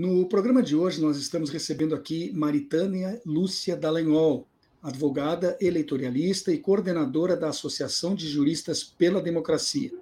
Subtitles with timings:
[0.00, 4.48] No programa de hoje, nós estamos recebendo aqui Maritânia Lúcia Dallagnol,
[4.82, 9.92] advogada eleitoralista e coordenadora da Associação de Juristas pela Democracia.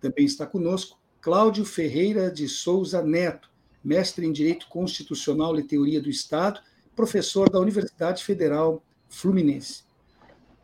[0.00, 3.50] Também está conosco Cláudio Ferreira de Souza Neto,
[3.82, 6.60] mestre em Direito Constitucional e Teoria do Estado,
[6.94, 9.82] professor da Universidade Federal Fluminense.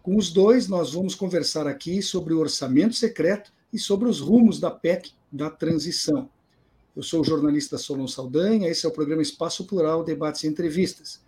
[0.04, 4.60] Com os dois, nós vamos conversar aqui sobre o orçamento secreto e sobre os rumos
[4.60, 6.30] da PEC da transição.
[6.98, 11.20] Eu sou o jornalista Solon Saldanha, esse é o programa Espaço Plural, Debates e Entrevistas.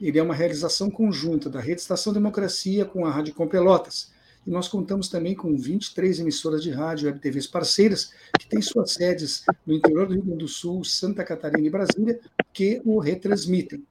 [0.00, 4.10] Ele é uma realização conjunta da Rede Estação Democracia com a Rádio Com Pelotas.
[4.46, 8.62] E nós contamos também com 23 emissoras de rádio e web TVs parceiras, que têm
[8.62, 12.18] suas sedes no interior do Rio Grande do Sul, Santa Catarina e Brasília,
[12.50, 13.84] que o retransmitem.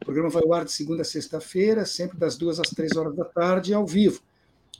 [0.00, 3.14] O programa vai ao ar de segunda a sexta-feira, sempre das duas às três horas
[3.14, 4.20] da tarde, ao vivo.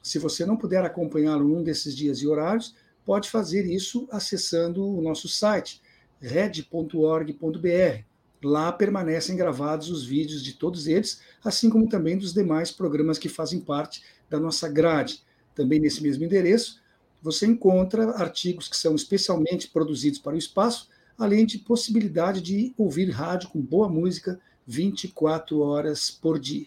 [0.03, 5.01] Se você não puder acompanhá-lo num desses dias e horários, pode fazer isso acessando o
[5.01, 5.81] nosso site,
[6.23, 8.05] red.org.br.
[8.45, 13.29] Lá permanecem gravados os vídeos de todos eles, assim como também dos demais programas que
[13.29, 15.23] fazem parte da nossa grade.
[15.55, 16.81] Também nesse mesmo endereço,
[17.21, 23.11] você encontra artigos que são especialmente produzidos para o espaço, além de possibilidade de ouvir
[23.11, 26.67] rádio com boa música 24 horas por dia.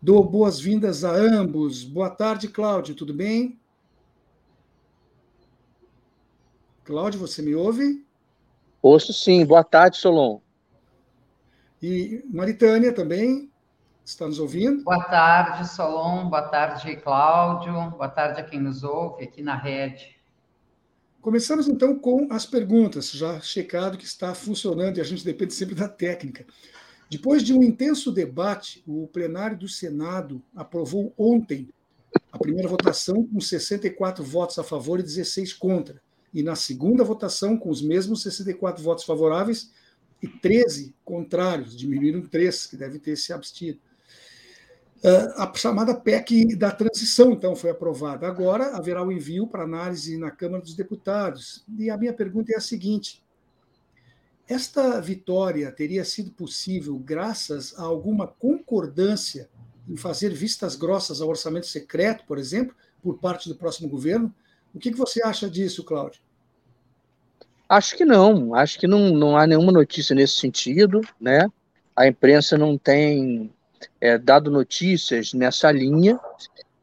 [0.00, 1.84] Dou boas-vindas a ambos.
[1.84, 3.58] Boa tarde, Cláudio, tudo bem?
[6.84, 8.03] Cláudio, você me ouve?
[8.84, 9.46] Ouço sim.
[9.46, 10.40] Boa tarde, Solon.
[11.82, 13.50] E Maritânia também
[14.04, 14.84] está nos ouvindo?
[14.84, 16.28] Boa tarde, Solon.
[16.28, 17.72] Boa tarde, Cláudio.
[17.92, 20.14] Boa tarde a quem nos ouve aqui na rede.
[21.22, 25.74] Começamos então com as perguntas, já checado que está funcionando e a gente depende sempre
[25.74, 26.44] da técnica.
[27.08, 31.70] Depois de um intenso debate, o plenário do Senado aprovou ontem
[32.30, 36.03] a primeira votação com 64 votos a favor e 16 contra
[36.34, 39.70] e na segunda votação, com os mesmos 64 votos favoráveis
[40.20, 43.78] e 13 contrários, diminuíram três, que devem ter se abstido.
[45.04, 48.26] Ah, a chamada PEC da transição, então, foi aprovada.
[48.26, 51.62] Agora haverá o envio para análise na Câmara dos Deputados.
[51.78, 53.22] E a minha pergunta é a seguinte:
[54.48, 59.48] esta vitória teria sido possível graças a alguma concordância
[59.86, 64.34] em fazer vistas grossas ao orçamento secreto, por exemplo, por parte do próximo governo?
[64.74, 66.20] O que, você acha disso, Cláudio?
[67.68, 68.54] Acho que não.
[68.54, 71.48] Acho que não, não há nenhuma notícia nesse sentido, né?
[71.96, 73.52] A imprensa não tem
[74.00, 76.18] é, dado notícias nessa linha.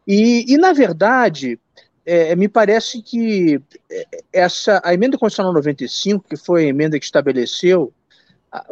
[0.08, 1.60] E, e na verdade,
[2.06, 7.06] é, me parece que é, essa a emenda constitucional 95, que foi a emenda que
[7.06, 7.94] estabeleceu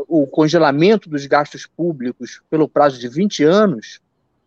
[0.09, 4.01] o congelamento dos gastos públicos pelo prazo de 20 anos,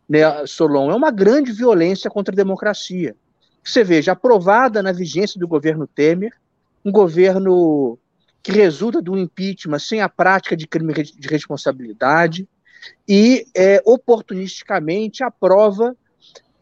[0.07, 3.17] né, Solon, é uma grande violência contra a democracia
[3.65, 6.33] você veja, aprovada na vigência do governo Temer,
[6.85, 7.99] um governo
[8.43, 12.49] que resulta do impeachment sem a prática de crime de responsabilidade
[13.09, 15.97] e é, oportunisticamente aprova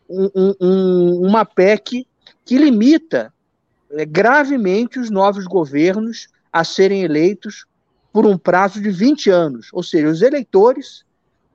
[0.09, 2.07] um, um, uma PEC
[2.45, 3.33] que limita
[3.93, 7.65] é, gravemente os novos governos a serem eleitos
[8.13, 9.69] por um prazo de 20 anos.
[9.73, 11.05] Ou seja, os eleitores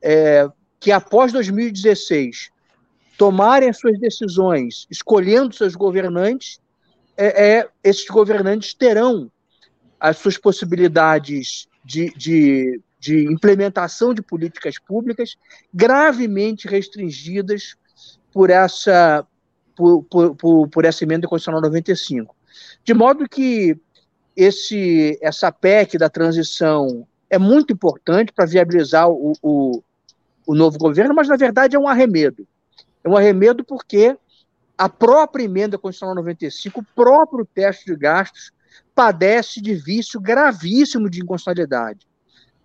[0.02, 0.48] é,
[0.80, 2.50] que após 2016
[3.18, 6.60] tomarem as suas decisões, escolhendo seus governantes,
[7.18, 9.32] é, é, esses governantes terão
[10.00, 15.36] as suas possibilidades de, de, de implementação de políticas públicas
[15.74, 17.76] gravemente restringidas
[18.34, 19.26] por essa,
[19.76, 22.36] por, por, por, por essa emenda constitucional 95.
[22.84, 23.78] De modo que
[24.36, 29.84] esse, essa PEC da transição é muito importante para viabilizar o, o,
[30.46, 32.46] o novo governo, mas na verdade é um arremedo.
[33.04, 34.18] É um arremedo porque
[34.78, 38.52] a própria emenda constitucional 95, o próprio teste de gastos,
[38.94, 42.08] padece de vício gravíssimo de inconstitucionalidade.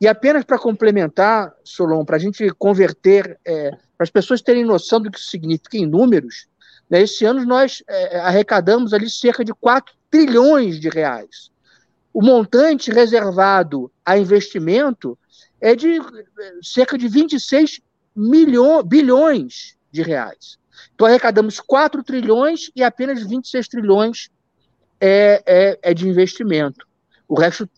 [0.01, 5.01] E apenas para complementar, Solon, para a gente converter, é, para as pessoas terem noção
[5.01, 6.47] do que isso significa em números,
[6.89, 11.51] né, esse ano nós é, arrecadamos ali cerca de 4 trilhões de reais.
[12.13, 15.17] O montante reservado a investimento
[15.61, 16.03] é de é,
[16.63, 17.81] cerca de 26
[18.17, 20.59] milhões, bilhões de reais.
[20.95, 24.31] Então arrecadamos 4 trilhões e apenas 26 trilhões
[25.01, 26.87] é, é, é de investimento.
[27.29, 27.69] O resto,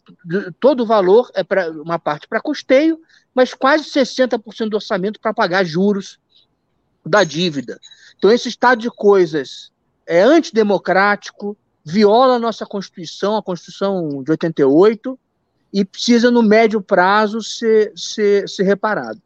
[0.59, 2.99] todo o valor é para uma parte para custeio
[3.35, 6.19] mas quase 60% do orçamento para pagar juros
[7.05, 7.79] da dívida.
[8.17, 9.71] Então, esse estado de coisas
[10.07, 15.19] é antidemocrático, viola a nossa Constituição, a Constituição de 88,
[15.73, 19.21] e precisa, no médio prazo, ser, ser, ser reparado.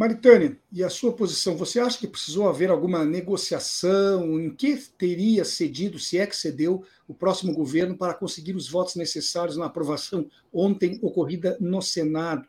[0.00, 1.58] Maritânia, e a sua posição?
[1.58, 4.40] Você acha que precisou haver alguma negociação?
[4.40, 8.96] Em que teria cedido, se é que cedeu, o próximo governo para conseguir os votos
[8.96, 12.46] necessários na aprovação ontem ocorrida no Senado?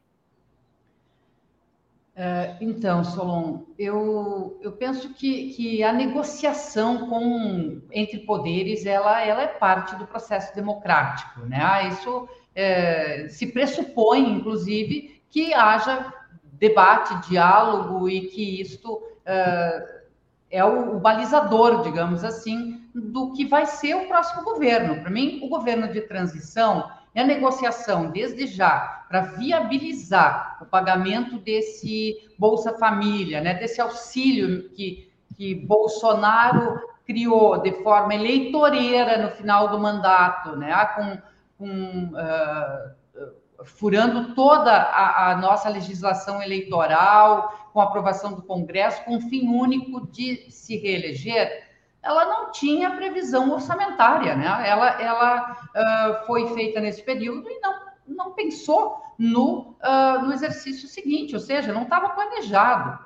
[2.15, 9.41] É, então, Solon, eu, eu penso que, que a negociação com, entre poderes ela, ela
[9.41, 11.41] é parte do processo democrático.
[11.41, 11.59] Né?
[11.61, 16.20] Ah, isso é, se pressupõe, inclusive, que haja
[16.61, 20.01] debate, diálogo e que isto é,
[20.51, 25.01] é o, o, balizador, digamos assim, do que vai ser o próximo governo.
[25.01, 31.39] Para mim, o governo de transição é a negociação, desde já, para viabilizar o pagamento
[31.39, 39.69] desse Bolsa Família, né, desse auxílio que, que Bolsonaro criou de forma eleitoreira no final
[39.69, 41.17] do mandato, né, com,
[41.57, 43.00] com uh,
[43.65, 50.07] furando toda a, a, nossa legislação eleitoral, com aprovação do Congresso, com o fim único
[50.07, 51.69] de se reeleger,
[52.03, 54.45] ela não tinha previsão orçamentária, né?
[54.67, 57.73] Ela, ela uh, foi feita nesse período e não,
[58.07, 62.97] não pensou no, uh, no exercício seguinte, ou seja, não estava planejado.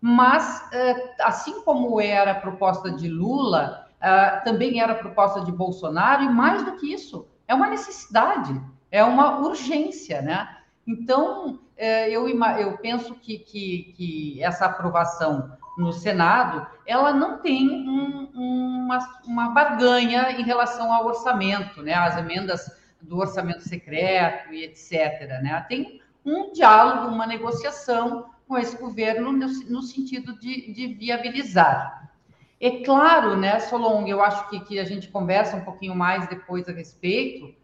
[0.00, 3.86] Mas, uh, assim como era a proposta de Lula,
[4.44, 9.02] também era a proposta de Bolsonaro, e mais do que isso, é uma necessidade é
[9.04, 10.56] uma urgência, né?
[10.86, 17.68] Então, é, eu, eu penso que, que, que, essa aprovação no Senado, ela não tem
[17.68, 21.94] um, uma, uma barganha em relação ao orçamento, né?
[21.94, 22.68] As emendas
[23.00, 25.28] do orçamento secreto e etc.
[25.42, 25.64] Né?
[25.68, 32.10] Tem um diálogo, uma negociação com esse governo no, no sentido de, de, viabilizar.
[32.60, 36.68] É claro, né, Solon, eu acho que, que a gente conversa um pouquinho mais depois
[36.68, 37.54] a respeito,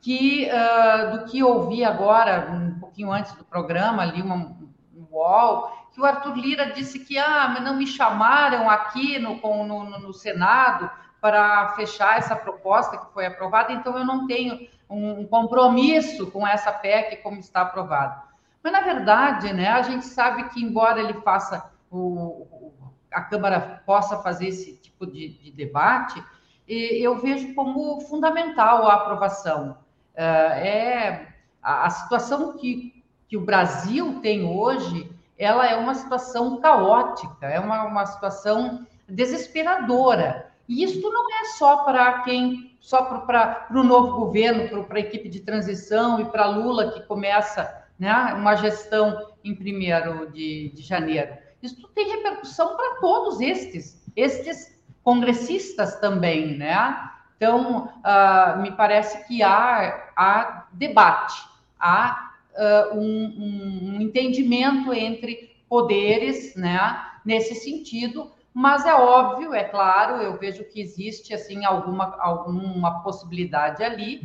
[0.00, 5.70] que uh, do que ouvi agora, um pouquinho antes do programa, ali uma, um UOL,
[5.92, 10.90] que o Arthur Lira disse que ah, não me chamaram aqui no, no, no Senado
[11.20, 16.72] para fechar essa proposta que foi aprovada, então eu não tenho um compromisso com essa
[16.72, 18.22] PEC como está aprovada.
[18.62, 22.72] Mas, na verdade, né, a gente sabe que, embora ele faça, o,
[23.12, 26.22] a Câmara possa fazer esse tipo de, de debate,
[26.66, 29.78] eu vejo como fundamental a aprovação.
[30.16, 31.28] Ah, é
[31.62, 37.58] a, a situação que, que o Brasil tem hoje, ela é uma situação caótica, é
[37.58, 40.50] uma, uma situação desesperadora.
[40.68, 45.28] E isso não é só para quem, só para o novo governo, para a equipe
[45.28, 51.36] de transição e para Lula, que começa né, uma gestão em 1 de, de janeiro.
[51.62, 57.10] Isso tem repercussão para todos estes, estes congressistas também, né?
[57.40, 61.42] Então, uh, me parece que há, há debate,
[61.78, 70.16] há uh, um, um, entendimento entre poderes, né, nesse sentido, mas é óbvio, é claro,
[70.16, 74.20] eu vejo que existe, assim, alguma, alguma possibilidade ali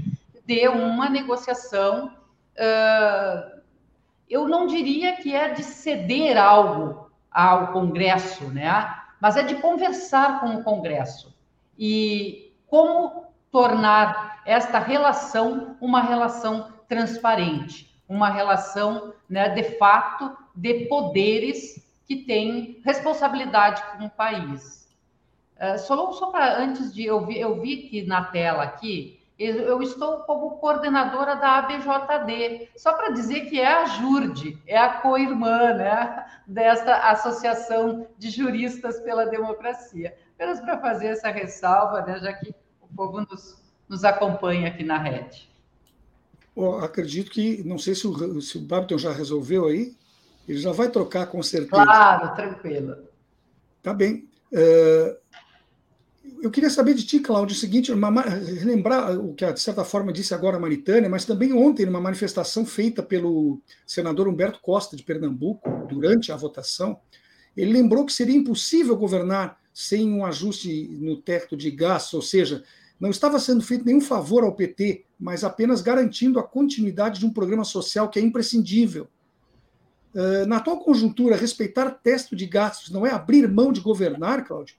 [0.46, 3.62] de uma negociação, uh,
[4.30, 10.42] eu não diria que é de ceder algo ao Congresso, né, mas é de conversar
[10.42, 11.34] com o Congresso.
[11.80, 21.86] E, como tornar esta relação uma relação transparente, uma relação, né, de fato, de poderes
[22.06, 24.86] que têm responsabilidade com o país.
[25.56, 29.82] Uh, só só para antes de eu vi, eu vi que na tela aqui eu
[29.82, 35.74] estou como coordenadora da ABJD, só para dizer que é a JURD, é a co-irmã
[35.74, 40.18] né, desta Associação de Juristas pela Democracia.
[40.36, 44.98] Apenas para fazer essa ressalva, né, já que o povo nos, nos acompanha aqui na
[44.98, 45.50] rede.
[46.56, 49.96] Oh, acredito que, não sei se o, se o Babiton já resolveu aí,
[50.48, 51.84] ele já vai trocar com certeza.
[51.84, 52.98] Claro, tranquilo.
[53.82, 54.30] Tá bem.
[54.52, 55.18] Uh,
[56.42, 60.14] eu queria saber de ti, Cláudio, o seguinte, uma, relembrar o que, de certa forma,
[60.14, 65.04] disse agora a Maritânia, mas também ontem, numa manifestação feita pelo senador Humberto Costa, de
[65.04, 67.00] Pernambuco, durante a votação,
[67.56, 72.64] ele lembrou que seria impossível governar sem um ajuste no teto de gastos, ou seja,
[72.98, 77.30] não estava sendo feito nenhum favor ao PT, mas apenas garantindo a continuidade de um
[77.34, 79.10] programa social que é imprescindível.
[80.14, 84.78] Uh, na atual conjuntura, respeitar teto de gastos não é abrir mão de governar, Cláudio?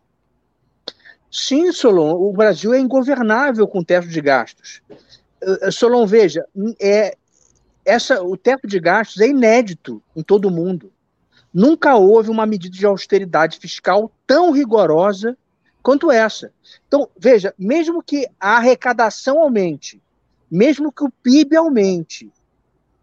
[1.31, 4.81] Sim, Solon, o Brasil é ingovernável com teto de gastos.
[5.43, 6.43] Uh, Solon, veja,
[6.81, 7.15] é,
[7.85, 10.91] essa, o teto de gastos é inédito em todo o mundo.
[11.57, 15.39] Nunca houve uma medida de austeridade fiscal tão rigorosa
[15.83, 16.53] quanto essa.
[16.87, 19.99] Então, veja, mesmo que a arrecadação aumente,
[20.51, 22.31] mesmo que o PIB aumente,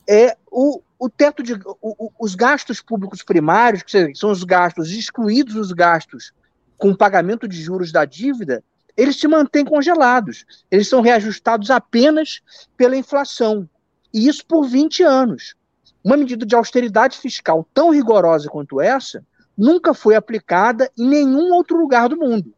[0.08, 5.56] é o, o teto de o, os gastos públicos primários, que são os gastos excluídos
[5.56, 6.32] os gastos
[6.78, 8.64] com pagamento de juros da dívida,
[8.96, 10.46] eles se mantêm congelados.
[10.70, 12.44] Eles são reajustados apenas
[12.78, 13.68] pela inflação.
[14.14, 15.56] E isso por 20 anos.
[16.04, 19.24] Uma medida de austeridade fiscal tão rigorosa quanto essa
[19.58, 22.54] nunca foi aplicada em nenhum outro lugar do mundo.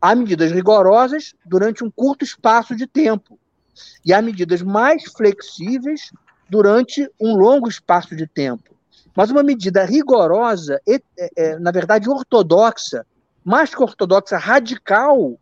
[0.00, 3.38] Há medidas rigorosas durante um curto espaço de tempo
[4.04, 6.10] e há medidas mais flexíveis
[6.48, 8.74] durante um longo espaço de tempo.
[9.14, 11.00] Mas uma medida rigorosa, é,
[11.36, 13.06] é, na verdade ortodoxa,
[13.44, 15.38] mais que ortodoxa, radical,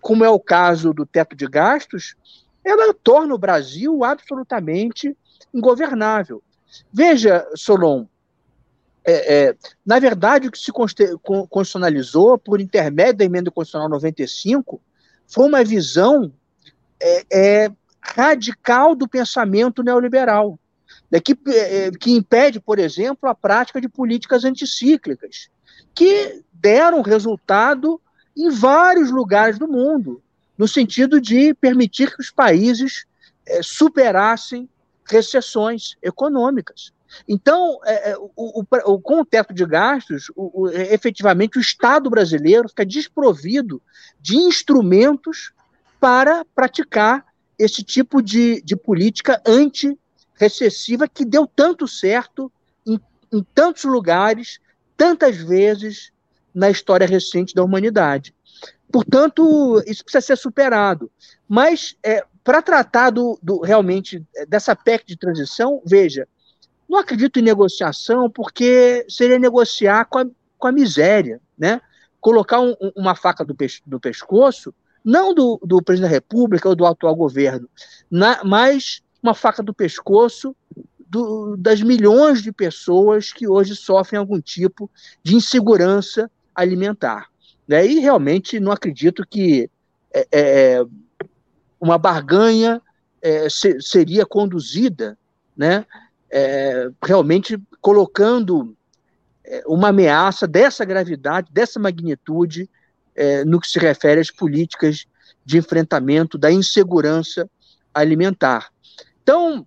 [0.00, 2.14] como é o caso do teto de gastos,
[2.64, 5.16] ela torna o Brasil absolutamente
[5.52, 6.42] ingovernável.
[6.92, 8.06] Veja, Solon,
[9.04, 14.80] é, é, na verdade, o que se constitucionalizou por intermédio da emenda constitucional 95
[15.26, 16.32] foi uma visão
[17.00, 20.58] é, é radical do pensamento neoliberal,
[21.10, 25.48] né, que, é, que impede, por exemplo, a prática de políticas anticíclicas,
[25.94, 28.00] que deram resultado
[28.36, 30.22] em vários lugares do mundo,
[30.56, 33.04] no sentido de permitir que os países
[33.46, 34.68] é, superassem
[35.04, 36.92] recessões econômicas.
[37.28, 42.68] Então, é, é, o, o, com o teto de gastos, o, efetivamente o Estado brasileiro
[42.68, 43.82] fica desprovido
[44.20, 45.52] de instrumentos
[46.00, 47.24] para praticar
[47.58, 52.50] esse tipo de, de política anti-recessiva que deu tanto certo
[52.86, 52.98] em,
[53.30, 54.58] em tantos lugares,
[54.96, 56.10] tantas vezes
[56.54, 58.34] na história recente da humanidade.
[58.90, 61.10] Portanto, isso precisa ser superado.
[61.48, 66.26] Mas, é, para tratar do, do, realmente dessa PEC de transição, veja,
[66.88, 70.26] não acredito em negociação porque seria negociar com a,
[70.58, 71.80] com a miséria, né?
[72.20, 73.56] Colocar um, uma faca do,
[73.86, 77.68] do pescoço, não do, do, presidente da República ou do atual governo,
[78.10, 80.54] na, mas uma faca do pescoço
[81.08, 84.90] do, das milhões de pessoas que hoje sofrem algum tipo
[85.22, 87.28] de insegurança alimentar.
[87.66, 87.86] Né?
[87.86, 89.70] E realmente não acredito que
[90.12, 90.84] é, é,
[91.82, 92.80] uma barganha
[93.20, 95.18] é, se, seria conduzida
[95.56, 95.84] né,
[96.30, 98.76] é, realmente colocando
[99.44, 102.70] é, uma ameaça dessa gravidade, dessa magnitude,
[103.16, 105.06] é, no que se refere às políticas
[105.44, 107.50] de enfrentamento da insegurança
[107.92, 108.70] alimentar.
[109.20, 109.66] Então,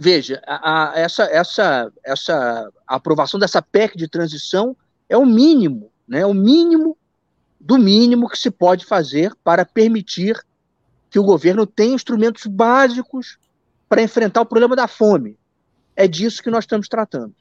[0.00, 4.76] veja, a, a, essa, essa, essa aprovação dessa PEC de transição
[5.08, 6.96] é o mínimo, né, o mínimo
[7.60, 10.40] do mínimo que se pode fazer para permitir
[11.14, 13.38] que o governo tenha instrumentos básicos
[13.88, 15.38] para enfrentar o problema da fome.
[15.94, 17.32] É disso que nós estamos tratando.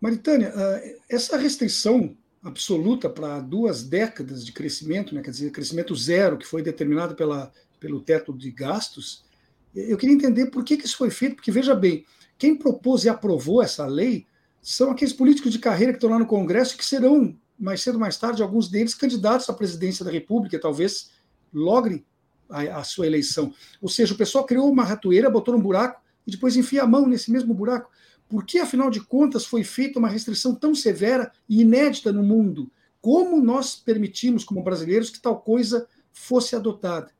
[0.00, 6.38] Maritânia, ah, essa restrição absoluta para duas décadas de crescimento, né, quer dizer, crescimento zero,
[6.38, 9.24] que foi determinado pela, pelo teto de gastos,
[9.74, 12.06] eu queria entender por que, isso foi feito, porque veja bem,
[12.38, 14.24] quem propôs e aprovou essa lei
[14.62, 18.00] são aqueles políticos de carreira que estão lá no Congresso que serão mais cedo ou
[18.00, 21.12] mais tarde, alguns deles candidatos à presidência da República, talvez
[21.54, 22.04] logrem
[22.48, 23.52] a, a, sua eleição.
[23.80, 27.06] Ou seja, o pessoal criou uma ratoeira, botou um buraco e depois enfia a mão
[27.06, 27.90] nesse mesmo buraco.
[28.28, 32.70] Por que, afinal de contas, foi feita uma restrição tão severa e inédita no mundo?
[33.00, 37.12] Como nós permitimos, como brasileiros, que tal coisa fosse adotada?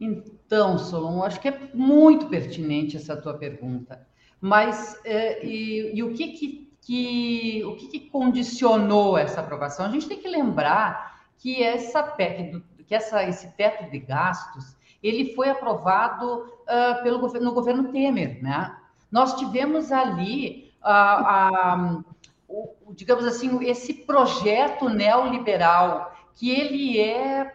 [0.00, 4.06] Então, Solon, acho que é muito pertinente essa tua pergunta.
[4.40, 9.86] Mas é, e, e, o que, que que o que, que, condicionou essa aprovação?
[9.86, 15.34] A gente tem que lembrar que essa PEC, que essa, esse teto de gastos, ele
[15.34, 18.76] foi aprovado uh, pelo no governo Temer, né?
[19.10, 22.04] Nós tivemos ali, uh, uh,
[22.48, 27.52] o, digamos assim, esse projeto neoliberal que ele é,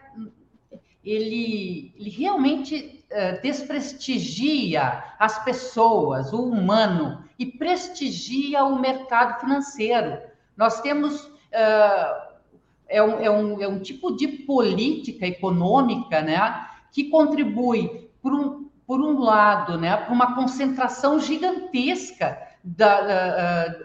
[1.04, 2.98] ele, ele realmente
[3.42, 10.18] desprestigia as pessoas, o humano, e prestigia o mercado financeiro.
[10.56, 11.30] Nós temos.
[12.92, 18.68] É, um, é, um, é um tipo de política econômica né, que contribui, por um,
[18.86, 23.00] por um lado, né, para uma concentração gigantesca da,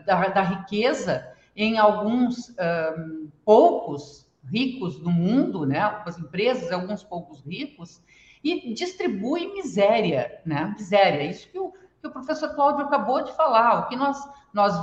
[0.05, 7.41] da, da, riqueza em alguns um, poucos ricos do mundo, né, as empresas, alguns poucos
[7.41, 8.01] ricos,
[8.43, 10.73] e distribui miséria, né?
[10.77, 11.23] Miséria.
[11.23, 13.79] Isso que o, que o professor Cláudio acabou de falar.
[13.79, 14.17] O que nós,
[14.53, 14.73] nós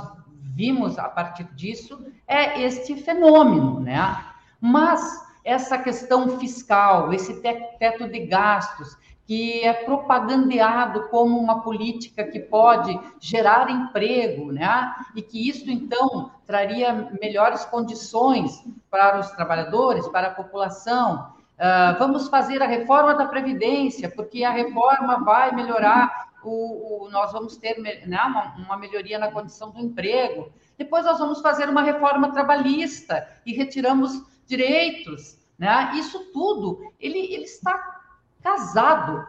[0.55, 4.25] vimos a partir disso é este fenômeno, né?
[4.61, 5.01] Mas
[5.43, 8.97] essa questão fiscal, esse teto de gastos,
[9.27, 14.93] que é propagandeado como uma política que pode gerar emprego, né?
[15.15, 21.33] E que isso então traria melhores condições para os trabalhadores, para a população.
[21.55, 27.31] Uh, vamos fazer a reforma da previdência, porque a reforma vai melhorar o, o nós
[27.31, 30.51] vamos ter né, uma, uma melhoria na condição do emprego.
[30.77, 35.91] Depois nós vamos fazer uma reforma trabalhista e retiramos direitos, né?
[35.95, 38.01] Isso tudo ele, ele está
[38.41, 39.25] casado.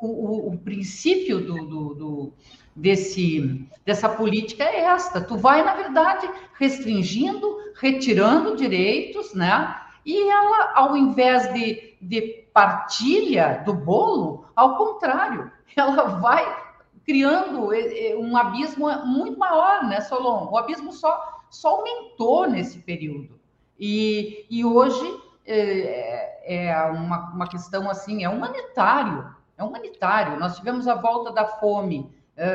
[0.00, 2.32] O, o, o princípio do, do, do,
[2.74, 5.20] desse, dessa política é esta.
[5.20, 9.78] Tu vai, na verdade, restringindo, retirando direitos, né?
[10.04, 16.70] E ela, ao invés de, de partilha do bolo, ao contrário, ela vai
[17.04, 17.70] criando
[18.18, 20.48] um abismo muito maior, né, Solon?
[20.50, 23.40] O abismo só, só aumentou nesse período.
[23.78, 30.38] E, e hoje é, é uma, uma questão assim, é humanitário, é humanitário.
[30.38, 32.10] Nós tivemos a volta da fome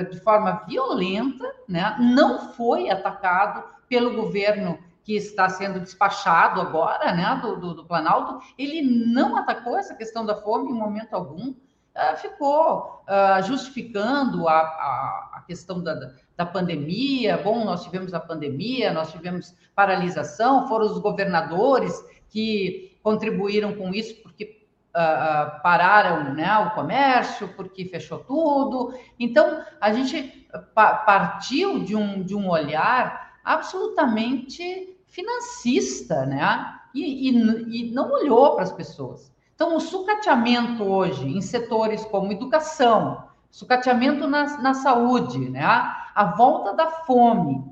[0.09, 1.95] de forma violenta, né?
[1.99, 8.43] não foi atacado pelo governo que está sendo despachado agora, né, do, do, do Planalto,
[8.57, 14.57] ele não atacou essa questão da fome em momento algum, uh, ficou uh, justificando a,
[14.57, 17.37] a, a questão da, da pandemia.
[17.37, 24.23] Bom, nós tivemos a pandemia, nós tivemos paralisação, foram os governadores que contribuíram com isso,
[24.23, 28.91] porque uh, pararam né, o comércio, porque fechou tudo.
[29.19, 36.77] Então, a gente partiu de um, de um olhar absolutamente financista, né?
[36.93, 39.33] E, e, e não olhou para as pessoas.
[39.55, 45.63] Então, o sucateamento hoje em setores como educação, sucateamento na, na saúde, né?
[45.63, 47.63] a volta da fome,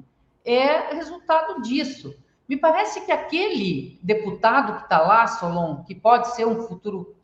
[0.45, 2.15] é resultado disso.
[2.47, 7.15] Me parece que aquele deputado que está lá, Solon, que pode ser um futuro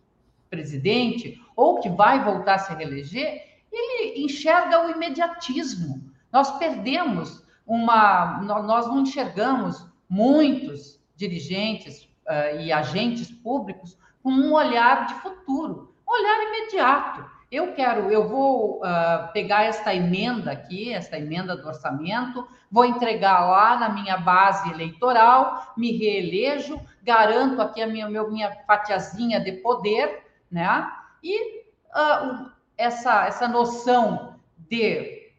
[0.50, 6.02] presidente ou que vai voltar a se reeleger, ele enxerga o imediatismo.
[6.32, 8.42] Nós perdemos uma.
[8.42, 16.12] Nós não enxergamos muitos dirigentes uh, e agentes públicos com um olhar de futuro, um
[16.12, 17.40] olhar imediato.
[17.52, 23.48] Eu quero, eu vou uh, pegar esta emenda aqui, esta emenda do orçamento, vou entregar
[23.50, 30.24] lá na minha base eleitoral, me reelejo, garanto aqui a minha, minha fatiazinha de poder,
[30.52, 30.92] né?
[31.24, 35.32] E uh, essa, essa noção de,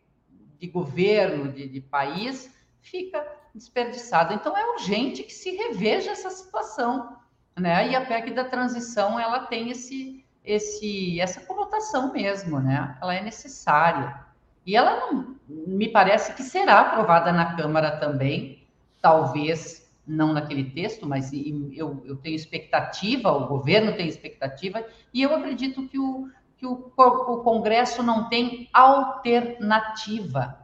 [0.58, 4.34] de governo, de, de país, fica desperdiçada.
[4.34, 7.16] Então, é urgente que se reveja essa situação,
[7.56, 7.90] né?
[7.90, 12.96] E a PEC da transição, ela tem esse, esse, essa conotação mesmo, né?
[13.00, 14.24] Ela é necessária.
[14.66, 18.66] E ela não, me parece que será aprovada na Câmara também,
[19.00, 24.84] talvez não naquele texto, mas eu, eu tenho expectativa, o governo tem expectativa,
[25.14, 30.58] e eu acredito que o, que o, o Congresso não tem alternativa,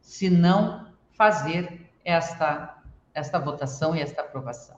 [0.00, 2.82] senão fazer esta,
[3.14, 4.76] esta votação e esta aprovação.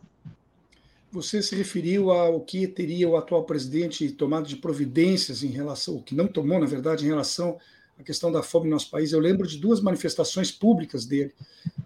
[1.10, 6.02] Você se referiu ao que teria o atual presidente tomado de providências em relação, o
[6.02, 7.58] que não tomou, na verdade, em relação
[7.98, 9.12] à questão da fome no nosso país.
[9.12, 11.34] Eu lembro de duas manifestações públicas dele.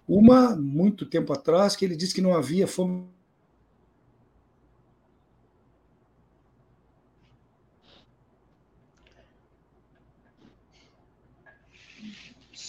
[0.07, 3.05] Uma, muito tempo atrás, que ele disse que não havia fome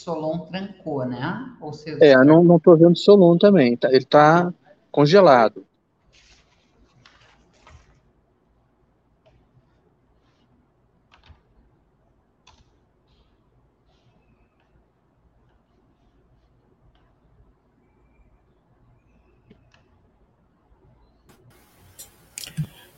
[0.02, 1.46] Solon trancou, né?
[1.60, 3.76] Ou seja, é, não estou vendo Solon também.
[3.76, 4.52] Tá, ele está
[4.90, 5.64] congelado.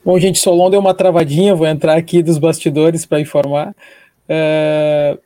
[0.03, 3.75] Bom, gente, Solon deu uma travadinha, vou entrar aqui dos bastidores para informar.
[4.29, 5.17] É,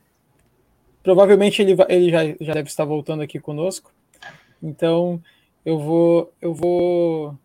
[1.02, 3.92] Provavelmente ele, ele já, já deve estar voltando aqui conosco.
[4.62, 5.22] Então
[5.66, 7.38] eu vou eu vou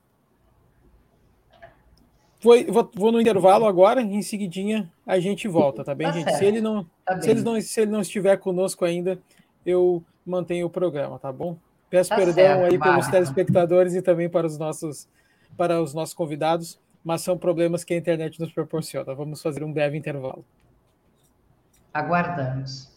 [2.40, 6.30] Vou, vou, vou, no intervalo agora, em seguidinha a gente volta, tá bem, tá gente?
[6.36, 9.18] Se ele, não, tá se, ele não, se ele não estiver conosco ainda,
[9.64, 11.56] eu mantenho o programa, tá bom?
[11.88, 15.08] Peço tá perdão certo, aí pelos telespectadores e também para os nossos
[15.56, 19.14] para os nossos convidados, mas são problemas que a internet nos proporciona.
[19.14, 20.44] Vamos fazer um breve intervalo.
[21.94, 22.93] Aguardamos.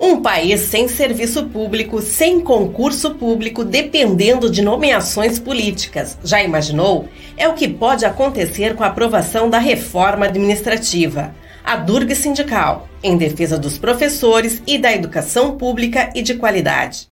[0.00, 6.16] Um país sem serviço público, sem concurso público, dependendo de nomeações políticas.
[6.22, 7.08] Já imaginou?
[7.36, 11.34] É o que pode acontecer com a aprovação da reforma administrativa.
[11.64, 17.08] A Durga Sindical, em defesa dos professores e da educação pública e de qualidade.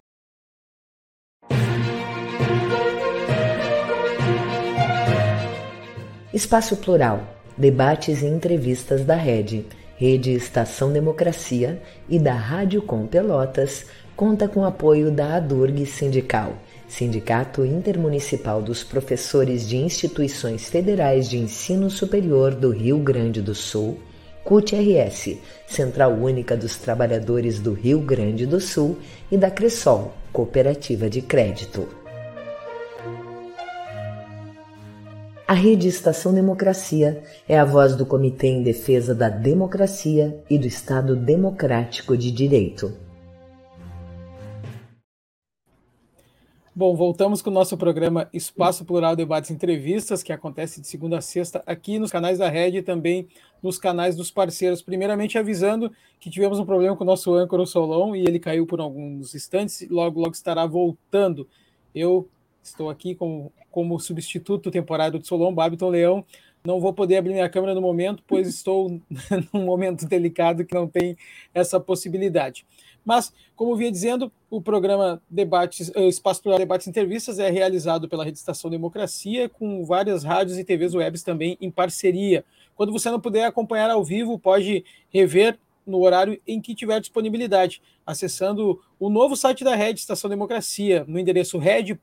[6.32, 9.64] Espaço Plural debates e entrevistas da Rede,
[9.96, 16.54] Rede Estação Democracia e da Rádio Com Pelotas, conta com apoio da ADURG Sindical,
[16.86, 23.98] Sindicato Intermunicipal dos Professores de Instituições Federais de Ensino Superior do Rio Grande do Sul,
[24.44, 28.98] CUT-RS, Central Única dos Trabalhadores do Rio Grande do Sul,
[29.32, 32.05] e da Cressol, Cooperativa de Crédito.
[35.48, 40.66] A Rede Estação Democracia é a voz do Comitê em Defesa da Democracia e do
[40.66, 42.92] Estado Democrático de Direito.
[46.74, 51.18] Bom, voltamos com o nosso programa Espaço Plural Debates e Entrevistas, que acontece de segunda
[51.18, 53.28] a sexta aqui nos canais da Rede e também
[53.62, 54.82] nos canais dos parceiros.
[54.82, 58.80] Primeiramente, avisando que tivemos um problema com o nosso âncora Solon e ele caiu por
[58.80, 61.46] alguns instantes, logo, logo estará voltando.
[61.94, 62.28] Eu
[62.64, 66.24] estou aqui com como substituto temporário de Solon, Babiton Leão.
[66.64, 68.88] Não vou poder abrir minha câmera no momento, pois estou
[69.52, 71.14] num momento delicado que não tem
[71.52, 72.64] essa possibilidade.
[73.04, 78.08] Mas, como vinha dizendo, o programa Debates, o Espaço para Debates e Entrevistas é realizado
[78.08, 82.46] pela Rede Estação Democracia, com várias rádios e TVs webs também em parceria.
[82.74, 87.80] Quando você não puder acompanhar ao vivo, pode rever no horário em que tiver disponibilidade,
[88.04, 92.00] acessando o novo site da Rede Estação Democracia, no endereço red.org.br.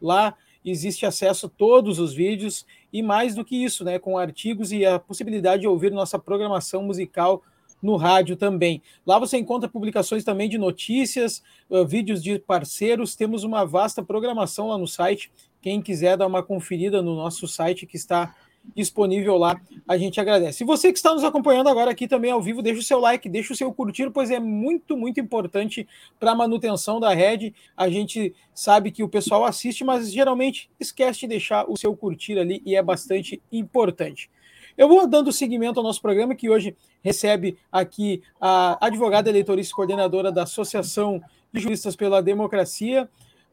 [0.00, 4.72] Lá existe acesso a todos os vídeos e mais do que isso, né, com artigos
[4.72, 7.42] e a possibilidade de ouvir nossa programação musical
[7.82, 8.82] no rádio também.
[9.06, 13.14] Lá você encontra publicações também de notícias, uh, vídeos de parceiros.
[13.14, 15.30] Temos uma vasta programação lá no site.
[15.60, 18.34] Quem quiser dar uma conferida no nosso site que está
[18.74, 19.60] disponível lá.
[19.86, 20.62] A gente agradece.
[20.62, 23.28] E você que está nos acompanhando agora aqui também ao vivo, deixa o seu like,
[23.28, 25.86] deixa o seu curtir, pois é muito, muito importante
[26.18, 27.54] para a manutenção da rede.
[27.76, 32.38] A gente sabe que o pessoal assiste, mas geralmente esquece de deixar o seu curtir
[32.38, 34.30] ali e é bastante importante.
[34.76, 39.74] Eu vou dando seguimento ao nosso programa, que hoje recebe aqui a advogada eleitorista e
[39.74, 41.20] coordenadora da Associação
[41.52, 43.08] de Juristas pela Democracia,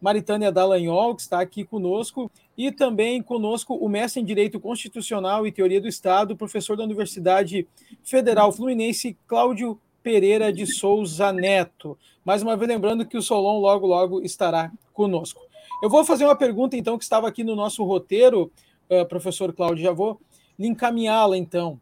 [0.05, 5.51] Maritânia Dallagnol, que está aqui conosco, e também conosco o mestre em Direito Constitucional e
[5.51, 7.67] Teoria do Estado, professor da Universidade
[8.03, 11.97] Federal Fluminense, Cláudio Pereira de Souza Neto.
[12.23, 15.41] Mais uma vez lembrando que o Solon logo, logo estará conosco.
[15.81, 18.51] Eu vou fazer uma pergunta, então, que estava aqui no nosso roteiro,
[18.87, 20.21] uh, professor Cláudio, já vou
[20.59, 21.81] encaminhá-la, então.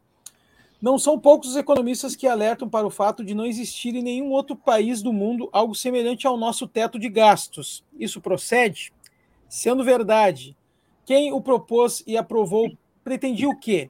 [0.84, 4.30] Não são poucos os economistas que alertam para o fato de não existir em nenhum
[4.30, 7.82] outro país do mundo algo semelhante ao nosso teto de gastos.
[7.98, 8.92] Isso procede?
[9.48, 10.54] Sendo verdade,
[11.06, 12.70] quem o propôs e aprovou
[13.02, 13.88] pretendia o quê?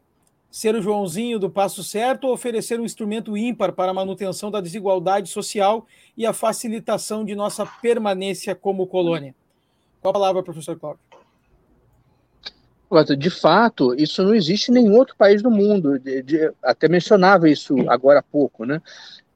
[0.49, 4.61] Ser o Joãozinho do passo certo ou oferecer um instrumento ímpar para a manutenção da
[4.61, 9.35] desigualdade social e a facilitação de nossa permanência como colônia?
[10.01, 11.14] Qual a palavra, professor Cláudio?
[13.03, 15.99] De fato, isso não existe em nenhum outro país do mundo.
[15.99, 18.81] De, de, até mencionava isso agora há pouco, né?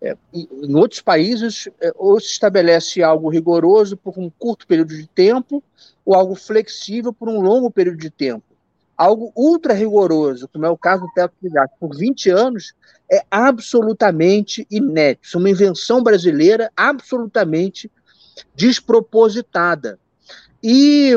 [0.01, 5.09] É, em outros países, é, ou se estabelece algo rigoroso por um curto período de
[5.09, 5.63] tempo,
[6.05, 8.45] ou algo flexível por um longo período de tempo.
[8.97, 12.75] Algo ultra rigoroso, como é o caso do teto de gastos, por 20 anos,
[13.11, 15.27] é absolutamente inédito.
[15.27, 17.91] Isso é uma invenção brasileira absolutamente
[18.55, 19.99] despropositada.
[20.63, 21.17] E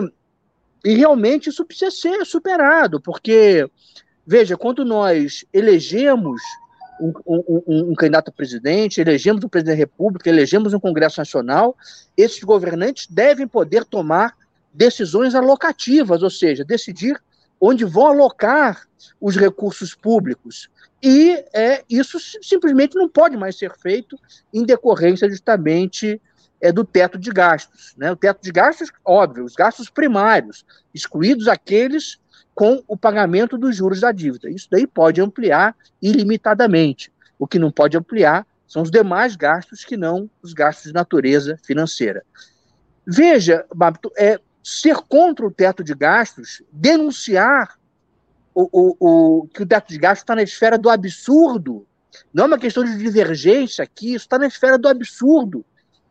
[0.83, 3.69] e realmente isso precisa ser superado, porque,
[4.25, 6.41] veja, quando nós elegemos
[6.99, 11.75] um, um, um, candidato a presidente, elegemos um presidente da República, elegemos um Congresso Nacional,
[12.15, 14.35] esses governantes devem poder tomar
[14.73, 17.21] decisões alocativas, ou seja, decidir
[17.59, 18.87] onde vão alocar
[19.19, 20.69] os recursos públicos.
[21.01, 24.17] E é, isso simplesmente não pode mais ser feito
[24.53, 26.21] em decorrência justamente
[26.61, 27.93] é do teto de gastos.
[27.97, 28.11] Né?
[28.11, 32.19] O teto de gastos, óbvio, os gastos primários, excluídos aqueles
[32.53, 34.49] com o pagamento dos juros da dívida.
[34.49, 37.11] Isso daí pode ampliar ilimitadamente.
[37.39, 41.57] O que não pode ampliar são os demais gastos que não os gastos de natureza
[41.63, 42.23] financeira.
[43.05, 47.79] Veja, Babito, é, ser contra o teto de gastos, denunciar
[48.53, 51.87] o, o, o que o teto de gastos está na esfera do absurdo,
[52.33, 55.65] não é uma questão de divergência aqui, isso está na esfera do absurdo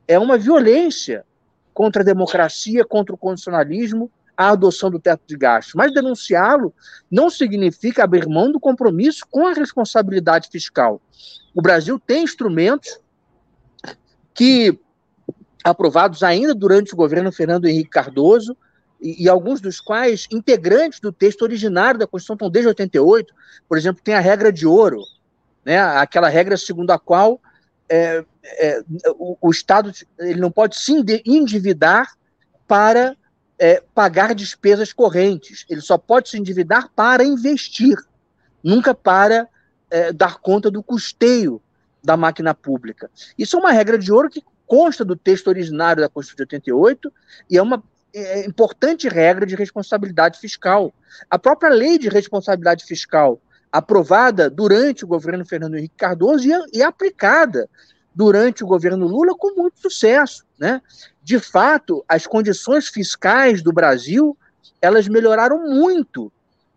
[0.07, 1.25] é uma violência
[1.73, 5.75] contra a democracia, contra o constitucionalismo, a adoção do teto de gastos.
[5.75, 6.75] Mas denunciá-lo
[7.11, 11.01] não significa abrir mão do compromisso com a responsabilidade fiscal.
[11.55, 12.99] O Brasil tem instrumentos
[14.33, 14.79] que,
[15.63, 18.57] aprovados ainda durante o governo Fernando Henrique Cardoso,
[19.01, 23.35] e, e, alguns dos quais integrantes do texto originário da Constituição estão desde 88,
[23.67, 25.01] por exemplo, tem a regra de ouro,
[25.65, 27.41] né, aquela regra segundo a qual
[27.89, 28.83] é, é,
[29.19, 30.93] o, o, Estado ele não pode se
[31.27, 32.15] endividar
[32.67, 33.17] para
[33.59, 35.67] é, pagar despesas correntes.
[35.69, 37.97] Ele só pode se endividar para investir,
[38.63, 39.47] nunca para
[39.91, 41.61] é, dar conta do custeio
[42.03, 43.11] da máquina pública.
[43.37, 47.13] Isso é uma regra de ouro que consta do texto originário da Constituição de 88
[47.51, 47.83] e é uma
[48.15, 50.95] é, importante regra de responsabilidade fiscal.
[51.29, 56.83] A própria lei de responsabilidade fiscal, aprovada durante o governo Fernando Henrique Cardoso e, e
[56.83, 57.69] aplicada
[58.21, 60.45] durante o governo Lula com muito sucesso.
[60.59, 60.83] Né?
[61.23, 64.37] De fato, as condições fiscais do Brasil
[64.83, 66.31] elas melhoraram muito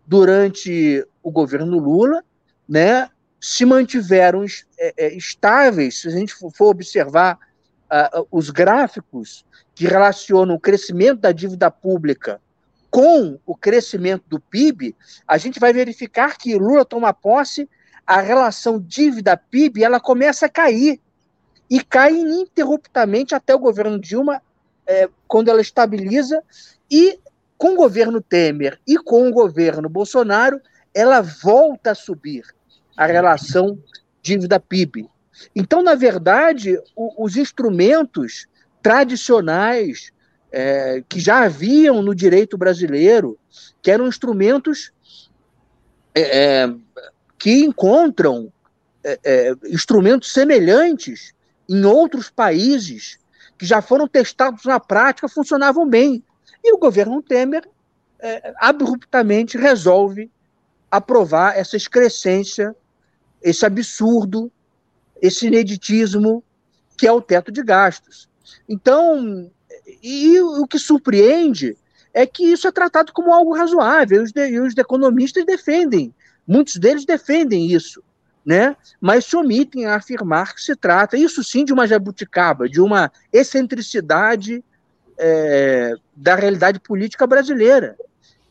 [0.06, 2.24] durante o governo Lula,
[2.66, 3.10] né?
[3.38, 4.42] se mantiveram
[4.78, 7.38] é, é, estáveis, se a gente for observar
[7.92, 12.40] uh, os gráficos que relacionam o crescimento da dívida pública
[12.90, 14.96] com o crescimento do PIB,
[15.28, 17.68] a gente vai verificar que Lula toma posse,
[18.06, 20.98] a relação dívida-PIB ela começa a cair
[21.70, 24.42] e cai ininterruptamente até o governo Dilma,
[24.86, 26.42] é, quando ela estabiliza,
[26.90, 27.18] e
[27.56, 30.60] com o governo Temer e com o governo Bolsonaro,
[30.92, 32.44] ela volta a subir
[32.96, 33.78] a relação
[34.22, 35.08] dívida-PIB.
[35.54, 38.46] Então, na verdade, o, os instrumentos
[38.82, 40.12] tradicionais
[40.52, 43.38] é, que já haviam no direito brasileiro,
[43.82, 44.92] que eram instrumentos
[46.14, 46.74] é, é
[47.36, 48.52] que encontram
[49.02, 51.34] é, é, instrumentos semelhantes
[51.68, 53.18] em outros países
[53.58, 56.22] que já foram testados na prática, funcionavam bem.
[56.62, 57.68] E o governo Temer
[58.18, 60.30] é, abruptamente resolve
[60.90, 62.74] aprovar essa excrescência,
[63.42, 64.50] esse absurdo,
[65.20, 66.42] esse ineditismo
[66.96, 68.28] que é o teto de gastos.
[68.68, 69.50] Então,
[70.02, 71.76] e o que surpreende
[72.12, 76.14] é que isso é tratado como algo razoável, e os, de, os economistas defendem,
[76.46, 78.02] muitos deles defendem isso
[78.44, 78.76] né?
[79.00, 83.10] mas se omitem a afirmar que se trata, isso sim, de uma jabuticaba, de uma
[83.32, 84.62] excentricidade
[85.18, 87.96] é, da realidade política brasileira,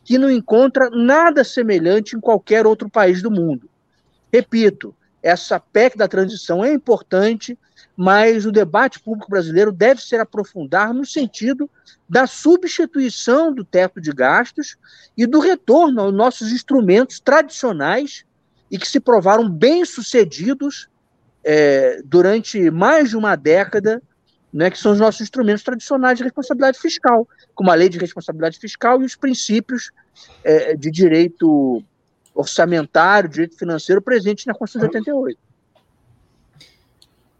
[0.02, 3.68] que não encontra nada semelhante em qualquer outro país do mundo.
[4.32, 7.58] Repito, essa PEC da transição é importante,
[7.96, 11.70] mas o debate público brasileiro deve ser aprofundar no sentido
[12.08, 14.76] da substituição do teto de gastos
[15.16, 18.26] e do retorno aos nossos instrumentos tradicionais
[18.74, 20.88] e que se provaram bem-sucedidos
[21.44, 24.02] é, durante mais de uma década,
[24.52, 28.58] né, que são os nossos instrumentos tradicionais de responsabilidade fiscal, como a lei de responsabilidade
[28.58, 29.92] fiscal e os princípios
[30.42, 31.84] é, de direito
[32.34, 35.38] orçamentário, direito financeiro presentes na Constituição de 88.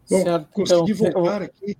[0.09, 1.77] Bom, certo, consegui então, voltar aqui.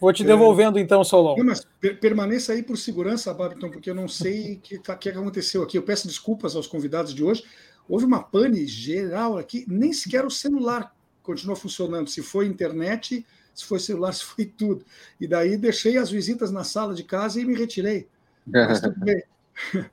[0.00, 1.36] Vou te devolvendo é, então, Solon.
[1.44, 1.66] Mas
[2.00, 5.76] permaneça aí por segurança, Babiton, porque eu não sei o que, tá, que aconteceu aqui.
[5.76, 7.44] Eu peço desculpas aos convidados de hoje,
[7.88, 10.94] Houve uma pane geral aqui, nem sequer o celular
[11.28, 12.08] continuou funcionando.
[12.08, 13.24] Se foi internet,
[13.54, 14.84] se foi celular, se foi tudo.
[15.20, 18.08] E daí deixei as visitas na sala de casa e me retirei.
[18.46, 19.22] Mas tudo bem.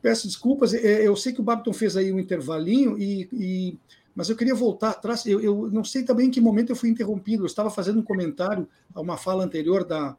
[0.00, 0.72] Peço desculpas.
[0.72, 3.78] É, eu sei que o Babiton fez aí um intervalinho, e, e
[4.14, 5.26] mas eu queria voltar atrás.
[5.26, 7.42] Eu, eu, não sei também em que momento eu fui interrompido.
[7.42, 10.16] Eu estava fazendo um comentário a uma fala anterior da,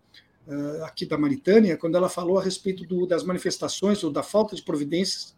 [0.48, 4.56] uh, aqui da Maritânia, quando ela falou a respeito do, das manifestações ou da falta
[4.56, 5.36] de providências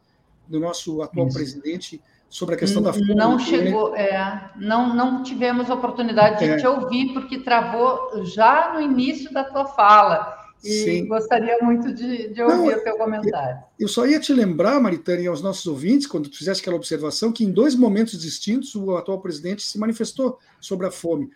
[0.51, 1.37] do nosso atual Isso.
[1.37, 3.15] presidente sobre a questão da fome.
[3.15, 6.57] Não chegou, é, não, não tivemos oportunidade de é.
[6.57, 10.37] te ouvir, porque travou já no início da tua fala.
[10.63, 11.07] E Sim.
[11.07, 13.63] gostaria muito de, de ouvir não, o teu comentário.
[13.79, 17.31] Eu só ia te lembrar, Maritânia, e aos nossos ouvintes, quando tu fizesse aquela observação,
[17.31, 21.31] que em dois momentos distintos o atual presidente se manifestou sobre a fome.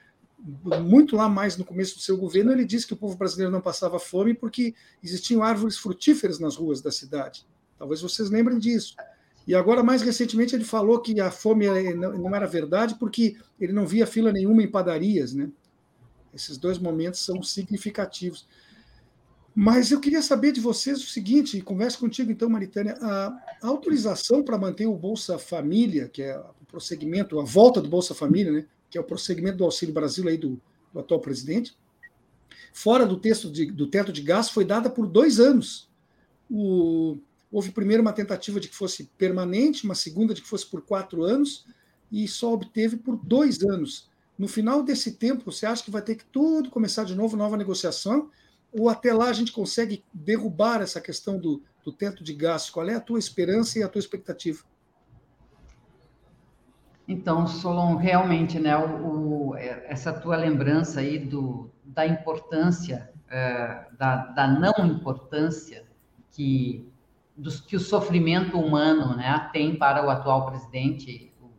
[0.82, 3.62] Muito lá mais no começo do seu governo, ele disse que o povo brasileiro não
[3.62, 7.46] passava fome porque existiam árvores frutíferas nas ruas da cidade.
[7.78, 8.96] Talvez vocês lembrem disso.
[9.48, 13.86] E agora, mais recentemente, ele falou que a fome não era verdade porque ele não
[13.86, 15.34] via fila nenhuma em padarias.
[15.34, 15.50] Né?
[16.34, 18.48] Esses dois momentos são significativos.
[19.54, 24.58] Mas eu queria saber de vocês o seguinte, converso contigo então, Maritânia, a autorização para
[24.58, 28.98] manter o Bolsa Família, que é o prosseguimento, a volta do Bolsa Família, né, que
[28.98, 30.60] é o prosseguimento do Auxílio Brasil aí do,
[30.92, 31.74] do atual presidente,
[32.74, 35.90] fora do, texto de, do teto de gasto, foi dada por dois anos.
[36.52, 37.18] O,
[37.56, 41.24] Houve primeiro uma tentativa de que fosse permanente, uma segunda de que fosse por quatro
[41.24, 41.66] anos,
[42.12, 44.10] e só obteve por dois anos.
[44.38, 47.56] No final desse tempo, você acha que vai ter que tudo começar de novo, nova
[47.56, 48.30] negociação?
[48.74, 52.72] Ou até lá a gente consegue derrubar essa questão do, do teto de gastos?
[52.72, 54.62] Qual é a tua esperança e a tua expectativa?
[57.08, 64.26] Então, Solon, realmente, né, o, o, essa tua lembrança aí do, da importância, é, da,
[64.26, 65.86] da não importância
[66.34, 66.94] que
[67.36, 71.50] dos, que o sofrimento humano né, tem para o atual presidente o,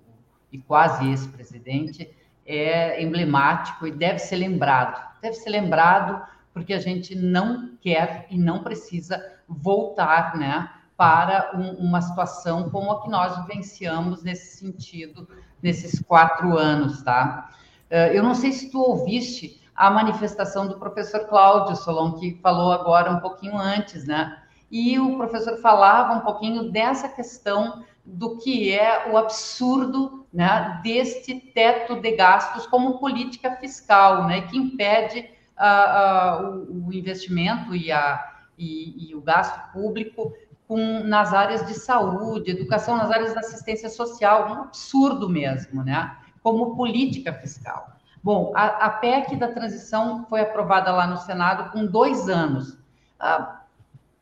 [0.53, 2.11] e quase ex-presidente
[2.45, 5.05] é emblemático e deve ser lembrado.
[5.21, 6.23] Deve ser lembrado
[6.55, 12.91] porque a gente não quer e não precisa voltar, né, para um, uma situação como
[12.91, 15.29] a que nós vivenciamos nesse sentido
[15.63, 17.51] nesses quatro anos, tá?
[17.91, 22.73] Eh, eu não sei se tu ouviste a manifestação do professor Cláudio Solon, que falou
[22.73, 24.39] agora um pouquinho antes, né?
[24.71, 31.35] E o professor falava um pouquinho dessa questão do que é o absurdo né, deste
[31.35, 38.45] teto de gastos como política fiscal, né, que impede uh, uh, o, investimento e, a,
[38.57, 40.33] e, e o gasto público
[40.69, 46.17] com, nas áreas de saúde, educação, nas áreas da assistência social, um absurdo mesmo, né,
[46.43, 47.97] como política fiscal.
[48.23, 52.77] Bom, a, a PEC da transição foi aprovada lá no Senado com dois anos.
[53.19, 53.56] Ah,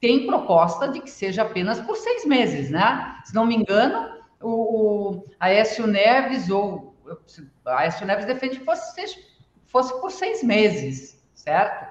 [0.05, 3.19] tem proposta de que seja apenas por seis meses, né?
[3.25, 6.95] Se não me engano, o, o Aécio Neves ou
[7.65, 9.19] Aécio Neves defende que fosse,
[9.65, 11.87] fosse por seis meses, certo?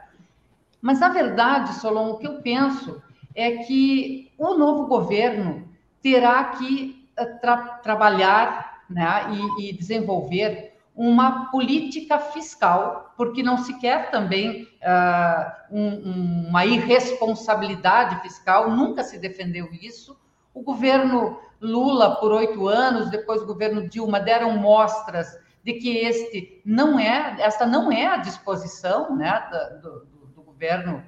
[0.80, 3.02] Mas, na verdade, Solon, o que eu penso
[3.34, 5.68] é que o novo governo
[6.00, 9.26] terá que eh, tra trabalhar né,
[9.58, 18.22] e, e desenvolver uma política fiscal, porque não se quer também uh, um, uma irresponsabilidade
[18.22, 20.18] fiscal, nunca se defendeu isso.
[20.54, 25.28] O governo Lula, por oito anos, depois o governo Dilma, deram mostras
[25.64, 29.50] de que este não é, esta não é a disposição né,
[29.82, 31.04] do, do, do governo,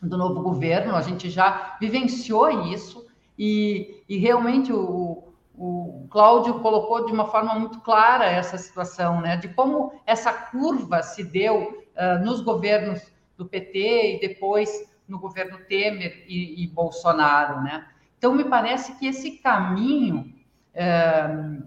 [0.00, 3.06] do novo governo, a gente já vivenciou isso,
[3.38, 9.36] e, e realmente o, o Cláudio colocou de uma forma muito clara essa situação, né,
[9.36, 13.00] de como essa curva se deu uh, nos governos
[13.36, 14.70] do PT e depois
[15.06, 17.86] no governo Temer e, e Bolsonaro, né.
[18.16, 20.32] Então me parece que esse caminho,
[20.74, 21.62] uh,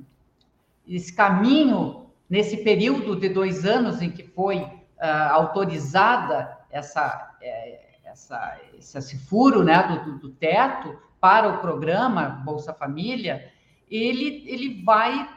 [0.88, 7.38] esse caminho nesse período de dois anos em que foi uh, autorizada essa,
[8.04, 13.54] essa, esse furo, né, do, do teto para o programa Bolsa Família
[13.90, 15.30] ele, ele vai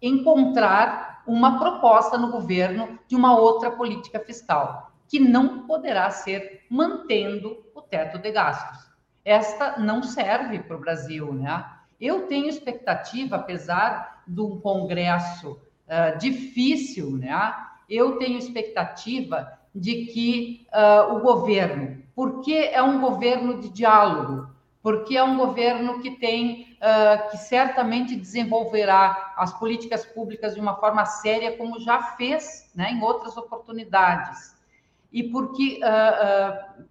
[0.00, 7.64] encontrar uma proposta no governo de uma outra política fiscal, que não poderá ser mantendo
[7.74, 8.88] o teto de gastos.
[9.24, 11.64] Esta não serve para o Brasil, né?
[12.00, 17.54] Eu tenho expectativa, apesar de um Congresso uh, difícil, né?
[17.88, 24.48] Eu tenho expectativa de que uh, o governo, porque é um governo de diálogo,
[24.88, 30.76] porque é um governo que tem, uh, que certamente desenvolverá as políticas públicas de uma
[30.76, 34.56] forma séria, como já fez né, em outras oportunidades.
[35.12, 36.84] E porque uh, uh,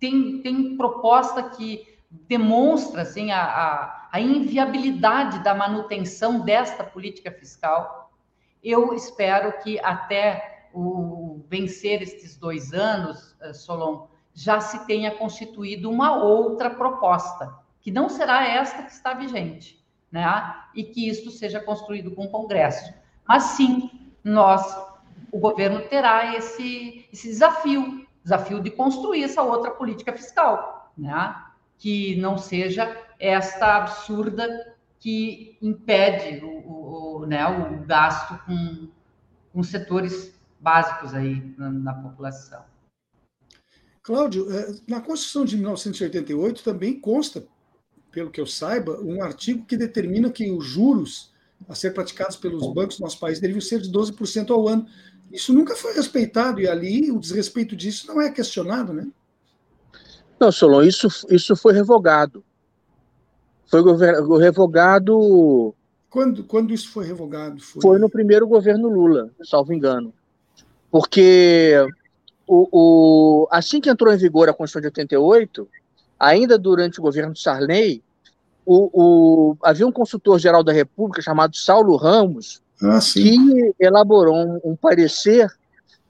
[0.00, 8.10] tem, tem proposta que demonstra assim, a, a, a inviabilidade da manutenção desta política fiscal.
[8.64, 16.16] Eu espero que até o vencer estes dois anos, Solon, já se tenha constituído uma
[16.16, 20.54] outra proposta, que não será esta que está vigente, né?
[20.74, 22.92] E que isto seja construído com o Congresso.
[23.26, 24.76] Mas sim, nós,
[25.30, 31.36] o governo terá esse, esse desafio, desafio de construir essa outra política fiscal, né?
[31.78, 38.88] Que não seja esta absurda que impede o, o, né, o gasto com,
[39.52, 42.64] com setores básicos aí na, na população.
[44.04, 47.42] Cláudio, é, na Constituição de 1988 também consta,
[48.12, 51.32] pelo que eu saiba, um artigo que determina que os juros
[51.66, 54.86] a ser praticados pelos bancos do nosso país deveriam ser de 12% ao ano.
[55.32, 59.08] Isso nunca foi respeitado e ali o desrespeito disso não é questionado, né?
[60.38, 62.44] Não, Solon, isso, isso foi revogado.
[63.66, 63.80] Foi
[64.38, 65.74] revogado.
[66.10, 67.62] Quando, quando isso foi revogado?
[67.62, 67.80] Foi...
[67.80, 70.12] foi no primeiro governo Lula, salvo engano.
[70.90, 71.86] Porque
[72.46, 75.68] o, o, assim que entrou em vigor a Constituição de 88,
[76.18, 78.02] ainda durante o governo de Sarney,
[78.66, 84.76] o, o, havia um consultor-geral da República chamado Saulo Ramos, ah, que elaborou um, um,
[84.76, 85.48] parecer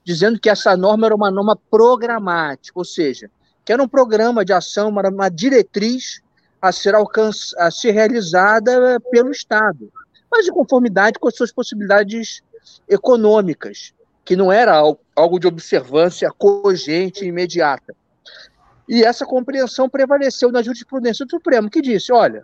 [0.03, 3.29] dizendo que essa norma era uma norma programática, ou seja,
[3.63, 6.21] que era um programa de ação, uma, uma diretriz
[6.61, 9.91] a ser, alcanç, a ser realizada pelo Estado,
[10.31, 12.41] mas de conformidade com as suas possibilidades
[12.87, 13.93] econômicas
[14.25, 14.81] que não era
[15.15, 17.95] algo de observância cogente e imediata.
[18.89, 22.43] E essa compreensão prevaleceu na jurisprudência do Supremo, que disse: olha,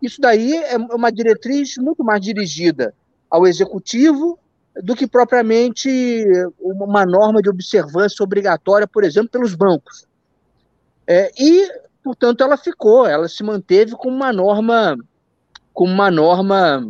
[0.00, 2.94] isso daí é uma diretriz muito mais dirigida
[3.28, 4.38] ao executivo
[4.76, 6.24] do que propriamente
[6.60, 10.06] uma norma de observância obrigatória, por exemplo, pelos bancos.
[11.06, 11.68] É, e,
[12.04, 14.96] portanto, ela ficou, ela se manteve como uma norma,
[15.72, 16.86] como uma norma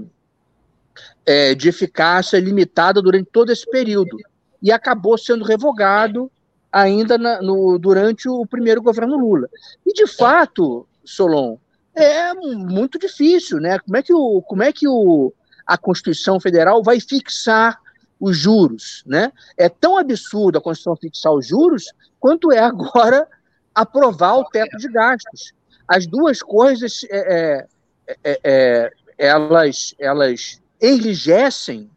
[1.30, 4.16] é, de eficácia limitada durante todo esse período.
[4.60, 6.28] E acabou sendo revogado
[6.72, 9.48] ainda na, no, durante o primeiro governo Lula.
[9.86, 11.56] E, de fato, Solon,
[11.94, 13.78] é muito difícil, né?
[13.78, 15.32] Como é que, o, como é que o,
[15.64, 17.78] a Constituição Federal vai fixar
[18.18, 19.32] os juros, né?
[19.56, 21.84] É tão absurdo a Constituição fixar os juros
[22.18, 23.26] quanto é agora
[23.72, 25.52] aprovar o teto de gastos.
[25.86, 27.66] As duas coisas, é,
[28.08, 31.90] é, é, é elas, elas enrijecem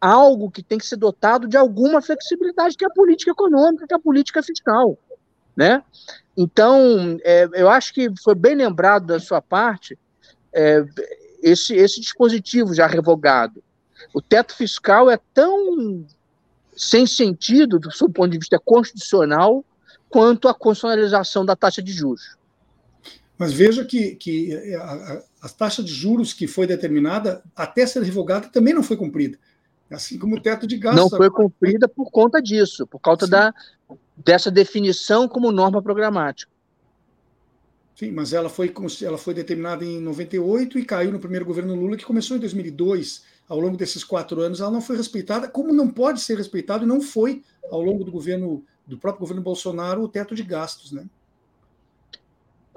[0.00, 3.92] algo que tem que ser dotado de alguma flexibilidade, que é a política econômica, que
[3.92, 4.98] é a política fiscal,
[5.54, 5.82] né?
[6.36, 9.98] Então, é, eu acho que foi bem lembrado da sua parte
[10.52, 10.84] é,
[11.42, 13.62] esse, esse dispositivo já revogado.
[14.14, 16.04] O teto fiscal é tão
[16.74, 19.62] sem sentido, do seu ponto de vista constitucional,
[20.08, 22.36] quanto a constitucionalização da taxa de juros.
[23.40, 28.02] Mas veja que, que a, a, a taxa de juros que foi determinada, até ser
[28.02, 29.38] revogada, também não foi cumprida.
[29.90, 31.00] Assim como o teto de gastos.
[31.00, 33.54] Não foi cumprida por conta disso, por causa da,
[34.14, 36.52] dessa definição como norma programática.
[37.96, 41.96] Sim, mas ela foi, ela foi determinada em 98 e caiu no primeiro governo Lula,
[41.96, 43.24] que começou em 2002.
[43.48, 46.86] Ao longo desses quatro anos, ela não foi respeitada, como não pode ser respeitada e
[46.86, 51.06] não foi ao longo do governo do próprio governo Bolsonaro o teto de gastos, né?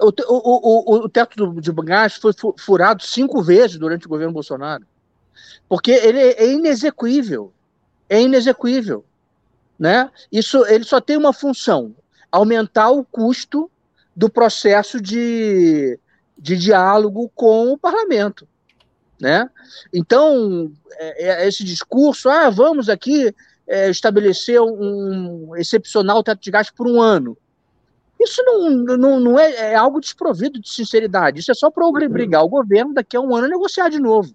[0.04, 4.84] O, o, o, o teto de gastos foi furado cinco vezes durante o governo Bolsonaro.
[5.68, 7.52] Porque ele é inexequível.
[8.08, 9.04] É inexequível.
[9.78, 10.10] Né?
[10.30, 11.94] Isso, ele só tem uma função:
[12.30, 13.70] aumentar o custo
[14.14, 15.98] do processo de,
[16.38, 18.46] de diálogo com o parlamento.
[19.20, 19.48] Né?
[19.92, 23.34] Então, é, é esse discurso, ah, vamos aqui
[23.66, 27.36] é, estabelecer um excepcional teto de gastos por um ano.
[28.24, 31.40] Isso não, não, não é, é algo desprovido de sinceridade.
[31.40, 34.34] Isso é só para obrigar o governo daqui a um ano a negociar de novo.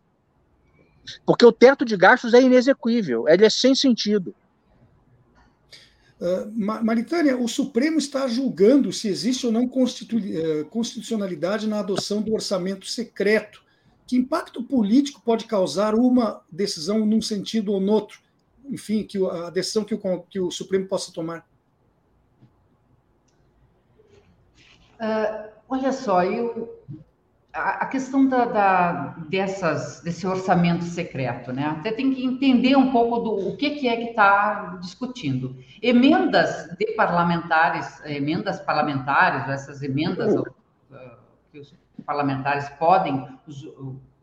[1.26, 4.34] Porque o teto de gastos é inexequível, ele é sem sentido.
[6.20, 6.52] Uh,
[6.84, 12.86] Maritânia, o Supremo está julgando se existe ou não eh, constitucionalidade na adoção do orçamento
[12.86, 13.64] secreto.
[14.06, 18.20] Que impacto político pode causar uma decisão num sentido ou no outro?
[18.70, 21.48] Enfim, que a decisão que o, que o Supremo possa tomar.
[25.00, 26.84] Uh, olha só, eu,
[27.54, 28.92] a, questão da, da,
[29.30, 31.66] dessas, desse orçamento secreto, né?
[31.66, 35.56] Até tem que entender um pouco do o que, que é que está discutindo.
[35.82, 40.46] Emendas de parlamentares, emendas parlamentares, essas emendas uh,
[41.52, 41.74] que os
[42.06, 43.28] parlamentares podem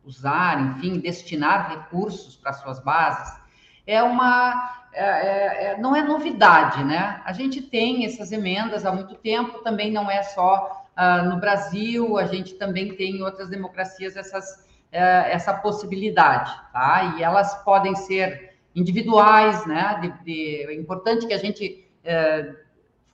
[0.05, 3.46] usar, enfim, destinar recursos para suas bases,
[3.87, 7.21] é uma é, é, é, não é novidade, né?
[7.25, 12.17] A gente tem essas emendas há muito tempo, também não é só Uh, no Brasil,
[12.17, 14.51] a gente também tem em outras democracias essas,
[14.95, 17.17] uh, essa possibilidade, tá?
[17.19, 19.99] E elas podem ser individuais, né?
[20.01, 22.57] De, de, é importante que a gente uh,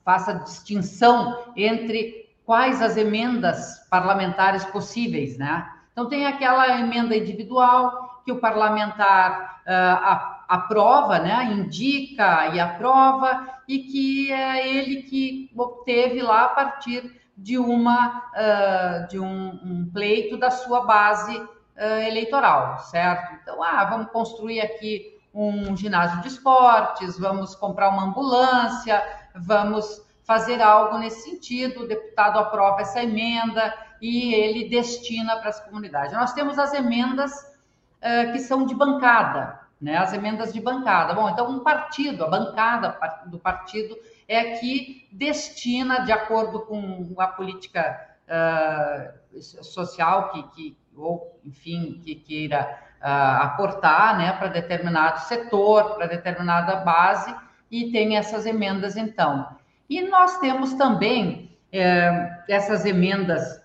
[0.04, 5.68] faça distinção entre quais as emendas parlamentares possíveis, né?
[5.90, 11.44] Então, tem aquela emenda individual que o parlamentar uh, aprova, né?
[11.44, 19.08] Indica e aprova, e que é ele que obteve lá a partir de, uma, uh,
[19.08, 23.34] de um, um, pleito da sua base uh, eleitoral, certo?
[23.40, 29.02] Então, ah, vamos construir aqui um ginásio de esportes, vamos comprar uma ambulância,
[29.34, 31.84] vamos fazer algo nesse sentido.
[31.84, 36.12] O deputado aprova essa emenda e ele destina para as comunidades.
[36.12, 39.96] Nós temos as emendas uh, que são de bancada, né?
[39.96, 41.12] As emendas de bancada.
[41.12, 47.26] Bom, então um partido, a bancada do partido é que destina, de acordo com a
[47.26, 55.96] política uh, social que, que, ou, enfim, que queira uh, aportar né, para determinado setor,
[55.96, 57.34] para determinada base,
[57.68, 59.48] e tem essas emendas, então.
[59.90, 63.62] E nós temos também eh, essas emendas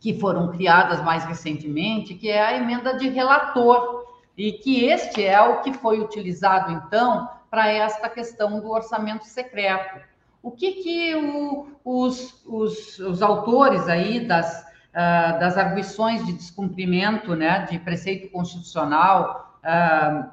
[0.00, 4.04] que foram criadas mais recentemente, que é a emenda de relator,
[4.36, 10.00] e que este é o que foi utilizado, então, para esta questão do orçamento secreto.
[10.42, 17.34] O que, que o, os, os, os, autores aí das, uh, das arguições de descumprimento
[17.34, 20.30] né, de preceito constitucional, uh,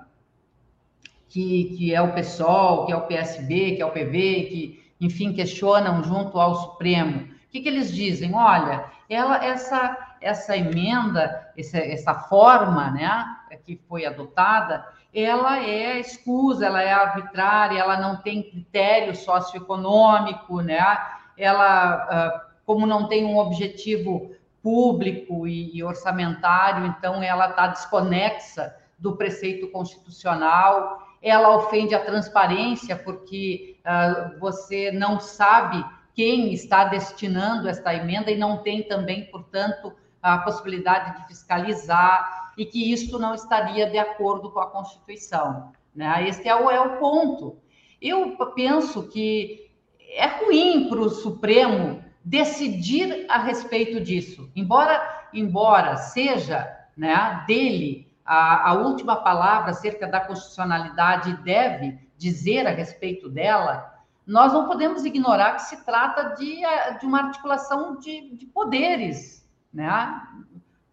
[1.29, 5.33] que, que é o PSOL, que é o PSB, que é o PV, que, enfim,
[5.33, 8.33] questionam junto ao Supremo, o que, que eles dizem?
[8.35, 13.25] Olha, ela, essa, essa emenda, essa, essa forma né,
[13.65, 20.97] que foi adotada, ela é escusa, ela é arbitrária, ela não tem critério socioeconômico, né?
[21.37, 24.31] Ela, ah, como não tem um objetivo
[24.63, 33.77] público e orçamentário, então ela está desconexa do preceito constitucional, ela ofende a transparência, porque
[33.85, 39.93] uh, você não sabe quem está destinando esta emenda e não tem também, portanto,
[40.23, 45.73] a possibilidade de fiscalizar e que isso não estaria de acordo com a Constituição.
[45.93, 46.27] Né?
[46.27, 47.57] Este é o, é o ponto.
[48.01, 49.69] Eu penso que
[50.15, 58.69] é ruim para o Supremo decidir a respeito disso, embora, embora seja né, dele a,
[58.69, 63.93] a última palavra acerca da constitucionalidade deve dizer a respeito dela,
[64.25, 66.61] nós não podemos ignorar que se trata de,
[66.99, 69.42] de uma articulação de, de poderes,
[69.73, 70.21] né?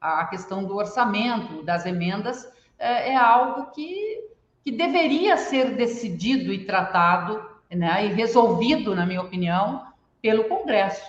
[0.01, 4.25] A questão do orçamento, das emendas, é, é, algo que,
[4.65, 8.07] que deveria ser decidido e tratado né?
[8.07, 9.87] e resolvido, na minha opinião,
[10.23, 11.05] pelo Congresso,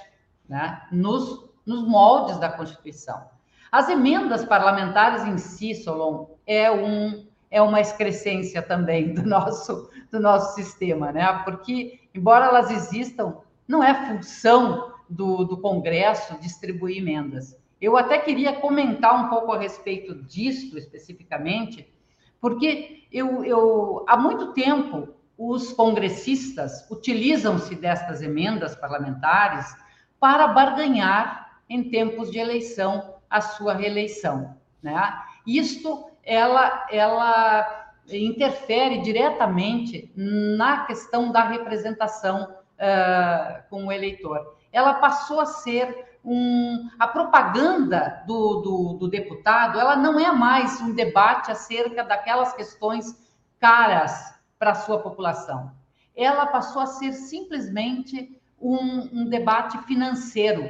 [0.48, 0.82] né?
[0.92, 3.24] nos, nos moldes da Constituição.
[3.72, 10.20] As emendas parlamentares em si, Solon, é, um, é uma excrescência também do nosso, do
[10.20, 11.42] nosso sistema, né?
[11.46, 17.58] Porque, embora elas existam, não é função do, do Congresso distribuir emendas.
[17.82, 21.92] Eu até queria comentar um pouco a respeito disto especificamente,
[22.40, 29.76] porque eu, eu há muito tempo os congressistas utilizam-se destas emendas parlamentares
[30.20, 34.56] para barganhar em tempos de eleição a sua reeleição.
[34.84, 35.14] Né?
[35.48, 44.56] Isto ela, ela interfere diretamente na questão da representação uh, com o eleitor.
[44.72, 50.80] Ela passou a ser um, a propaganda do, do, do, deputado, ela não é mais
[50.80, 53.16] um debate acerca daquelas questões
[53.60, 55.72] caras para a sua população.
[56.16, 60.70] Ela passou a ser simplesmente um, um debate financeiro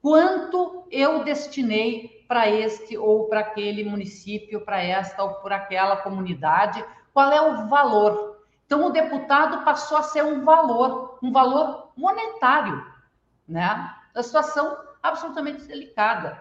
[0.00, 6.84] quanto eu destinei para este ou para aquele município, para esta ou por aquela comunidade,
[7.12, 8.38] qual é o valor.
[8.66, 12.84] Então, o deputado passou a ser um valor, um valor monetário,
[13.48, 13.94] né?
[14.14, 16.40] A situação absolutamente delicada.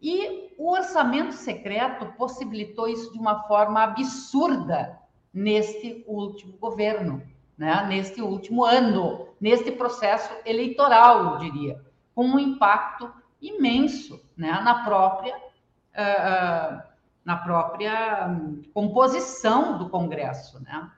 [0.00, 4.98] E o orçamento secreto possibilitou isso de uma forma absurda
[5.34, 7.22] neste último governo,
[7.56, 7.84] né?
[7.86, 15.36] neste último ano, neste processo eleitoral, eu diria com um impacto imenso né, na própria
[15.36, 16.88] uh,
[17.24, 18.28] na própria
[18.72, 20.90] composição do Congresso, né?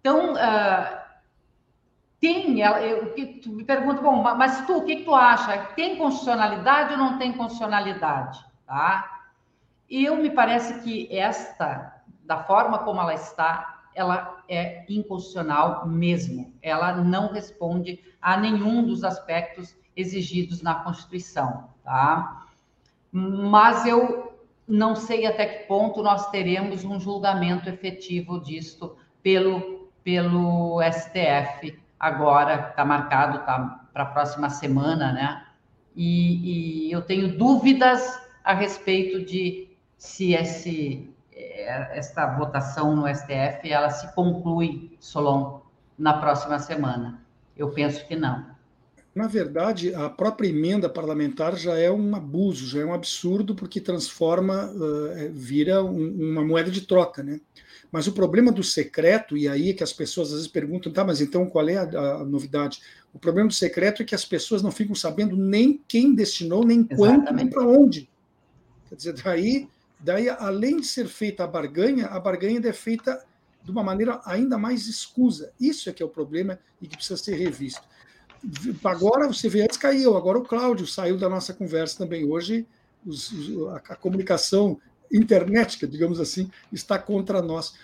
[0.00, 1.07] Então uh,
[2.20, 5.56] tem, eu, tu me pergunta, bom, mas tu, o que, que tu acha?
[5.76, 8.44] Tem constitucionalidade ou não tem constitucionalidade?
[8.66, 9.28] Tá?
[9.88, 16.52] Eu me parece que esta, da forma como ela está, ela é inconstitucional mesmo.
[16.60, 22.46] Ela não responde a nenhum dos aspectos exigidos na Constituição, tá?
[23.10, 30.80] Mas eu não sei até que ponto nós teremos um julgamento efetivo disto pelo, pelo
[30.82, 35.44] STF agora, está marcado tá, para a próxima semana, né?
[35.96, 43.70] E, e, eu tenho dúvidas a respeito de se esse, eh, esta votação no STF
[43.70, 45.60] ela se conclui, Solon,
[45.98, 47.20] na próxima semana.
[47.56, 48.46] Eu penso que não.
[49.12, 53.80] Na verdade, a própria emenda parlamentar já é um abuso, já é um absurdo, porque
[53.80, 57.40] transforma, uh, vira um, uma moeda de troca, né?
[57.90, 61.04] Mas o problema do secreto, e aí é que as pessoas às vezes perguntam, tá,
[61.04, 62.80] mas então qual é a, a novidade?
[63.14, 66.80] O problema do secreto é que as pessoas não ficam sabendo nem quem destinou, nem
[66.80, 66.98] Exatamente.
[66.98, 68.08] quanto, nem para onde.
[68.88, 69.68] Quer dizer, daí,
[69.98, 73.24] daí, além de ser feita a barganha, a barganha é feita
[73.62, 75.52] de uma maneira ainda mais escusa.
[75.58, 77.82] Isso é que é o problema e que precisa ser revisto.
[78.84, 82.24] Agora você vê, antes caiu, agora o Cláudio saiu da nossa conversa também.
[82.24, 82.66] Hoje
[83.04, 83.32] os,
[83.70, 84.80] a, a, comunicação
[85.12, 87.74] internética, digamos assim, está contra nós.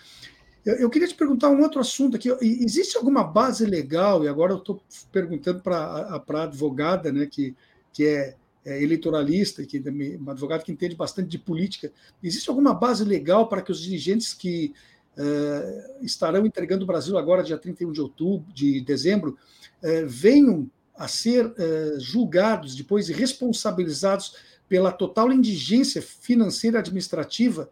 [0.65, 2.31] Eu, eu, queria te perguntar um outro assunto aqui.
[2.41, 7.55] Existe alguma base legal, e agora eu estou perguntando para a advogada, né, que,
[7.93, 12.73] que é, é eleitoralista, que é uma advogada que entende bastante de política, existe alguma
[12.73, 14.73] base legal para que os dirigentes que
[15.19, 19.37] uh, estarão entregando o Brasil agora, dia 31 de outubro, de dezembro,
[19.83, 24.37] uh, venham a ser uh, julgados depois e responsabilizados
[24.69, 27.71] pela total indigência financeira administrativa,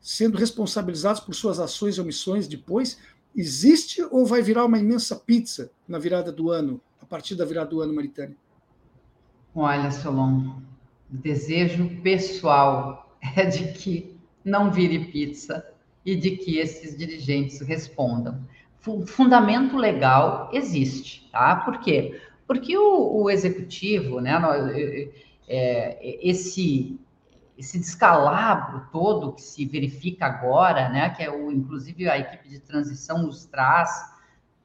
[0.00, 2.98] sendo responsabilizados por suas ações e omissões depois,
[3.34, 7.70] existe ou vai virar uma imensa pizza na virada do ano, a partir da virada
[7.70, 8.36] do ano, Maritânia?
[9.54, 10.60] Olha, Solon,
[11.08, 15.64] desejo pessoal é de que não vire pizza,
[16.06, 18.40] e de que esses dirigentes respondam.
[18.86, 21.56] O fundamento legal existe, tá?
[21.56, 22.20] Por quê?
[22.46, 24.38] Porque o, o executivo, né,
[25.48, 26.98] é, esse,
[27.56, 32.60] esse descalabro todo que se verifica agora, né, que é o, inclusive a equipe de
[32.60, 34.14] transição nos traz,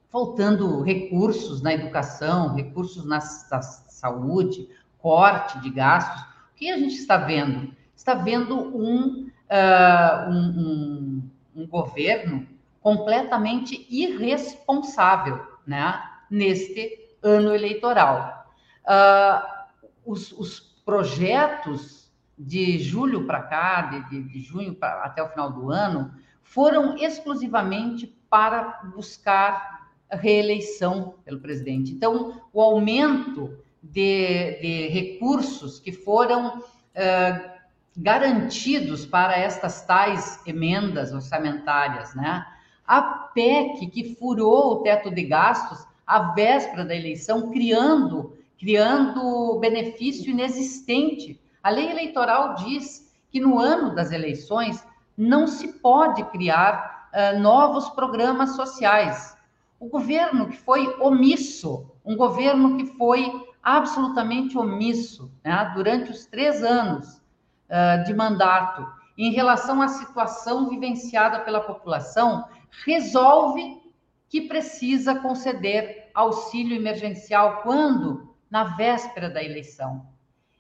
[0.10, 3.20] faltando recursos na educação, recursos na,
[3.52, 4.68] na saúde,
[5.00, 6.22] corte de gastos.
[6.22, 7.74] O que a gente está vendo?
[7.96, 11.22] Está vendo um, uh, um,
[11.56, 12.48] um, um governo
[12.82, 18.48] completamente irresponsável né, neste ano eleitoral.
[18.84, 19.62] Uh,
[20.06, 25.72] os, os, projetos de julho para cá, de, de, junho pra, até o final do
[25.72, 26.12] ano,
[26.44, 31.94] foram exclusivamente para buscar reeleição pelo presidente.
[31.94, 37.52] Então, o aumento de, de recursos que foram uh,
[37.96, 42.46] garantidos para estas tais emendas orçamentárias, né?
[42.86, 43.02] A
[43.34, 51.42] PEC que furou o teto de gastos à véspera da eleição, criando, criando benefício inexistente.
[51.64, 54.86] A lei eleitoral diz que no ano das eleições
[55.18, 59.36] não se pode criar uh, novos programas sociais.
[59.80, 63.32] O governo que foi omisso, um governo que foi
[63.64, 68.88] absolutamente omisso né, durante os três anos uh, de mandato
[69.18, 72.46] em relação à situação vivenciada pela população,
[72.86, 73.82] resolve
[74.30, 78.31] que precisa conceder auxílio emergencial quando?
[78.52, 80.06] Na véspera da eleição.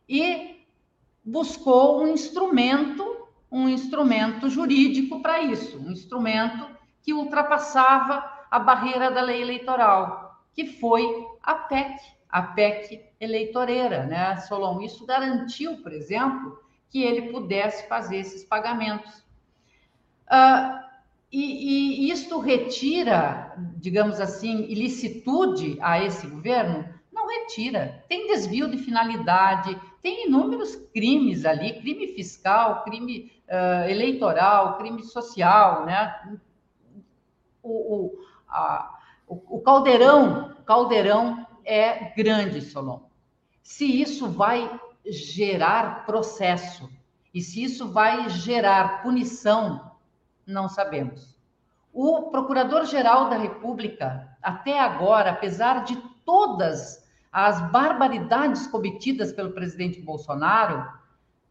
[0.10, 0.66] E
[1.24, 6.68] buscou um instrumento, um instrumento jurídico para isso, um instrumento
[7.04, 11.04] que ultrapassava a barreira da lei eleitoral, que foi
[11.44, 14.82] a PEC, a PEC eleitoreira, né, Solon?
[14.82, 19.20] Isso garantiu, por exemplo, que ele pudesse fazer esses pagamentos.
[20.28, 20.82] Uh,
[21.32, 26.94] e, e isto retira, digamos assim, ilicitude a esse governo?
[27.52, 28.04] Retira.
[28.08, 35.86] Tem desvio de finalidade, tem inúmeros crimes ali, crime fiscal, crime uh, eleitoral, crime social,
[35.86, 36.40] né?
[37.62, 38.98] O, o, a,
[39.28, 43.02] o, o caldeirão, caldeirão é grande, Solon.
[43.62, 46.90] Se isso vai gerar processo
[47.34, 49.92] e se isso vai gerar punição,
[50.46, 51.38] não sabemos.
[51.94, 57.01] O Procurador-Geral da República, até agora, apesar de todas
[57.32, 60.86] as barbaridades cometidas pelo presidente Bolsonaro,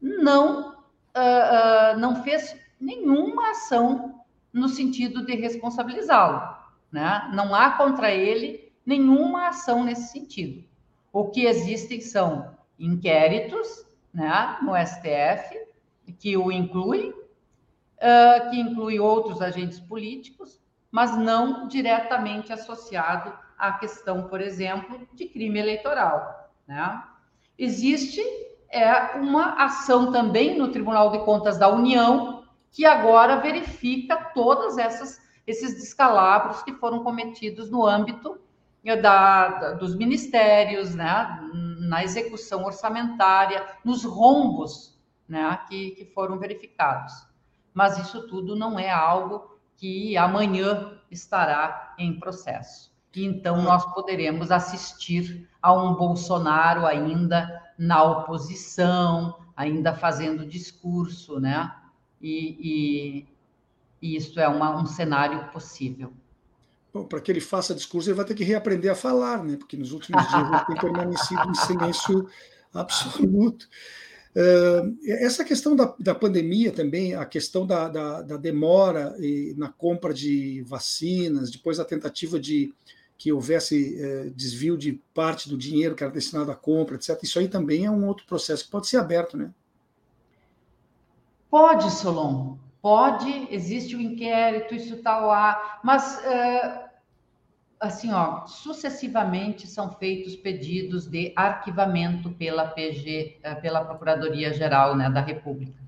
[0.01, 4.23] não, uh, uh, não fez nenhuma ação
[4.53, 6.57] no sentido de responsabilizá-lo.
[6.93, 7.31] Né?
[7.33, 10.65] Não há contra ele nenhuma ação nesse sentido.
[11.13, 15.67] O que existem são inquéritos né, no STF,
[16.19, 20.61] que o inclui, uh, que inclui outros agentes políticos,
[20.91, 26.51] mas não diretamente associado à questão, por exemplo, de crime eleitoral.
[26.67, 27.03] Né?
[27.59, 28.23] Existe
[28.71, 35.21] é, uma ação também no Tribunal de Contas da União, que agora verifica todas essas
[35.47, 38.39] esses descalabros que foram cometidos no âmbito
[39.03, 41.41] da, da, dos ministérios, né,
[41.81, 44.97] na execução orçamentária, nos rombos
[45.29, 47.31] né, que, que foram verificados
[47.73, 52.90] mas isso tudo não é algo que amanhã estará em processo.
[53.15, 61.75] E então nós poderemos assistir a um Bolsonaro ainda na oposição, ainda fazendo discurso, né?
[62.21, 63.27] E,
[64.03, 66.13] e, e isso é uma, um cenário possível.
[66.93, 69.57] Bom, para que ele faça discurso, ele vai ter que reaprender a falar, né?
[69.57, 72.29] Porque nos últimos dias ele tem permanecido em silêncio
[72.75, 73.69] absoluto.
[74.35, 79.17] Uh, essa questão da, da, pandemia também, a questão da, da, da demora
[79.57, 82.73] na compra de vacinas, depois a tentativa de
[83.21, 87.23] que houvesse uh, desvio de parte do dinheiro que era destinado à compra, etc.
[87.23, 89.51] Isso aí também é um outro processo que pode ser aberto, né?
[91.51, 96.89] Pode, Solon, pode, existe o um inquérito, isso está lá, mas uh,
[97.79, 105.11] assim, ó, sucessivamente são feitos pedidos de arquivamento pela PG, eh, pela Procuradoria Geral né,
[105.11, 105.83] da República.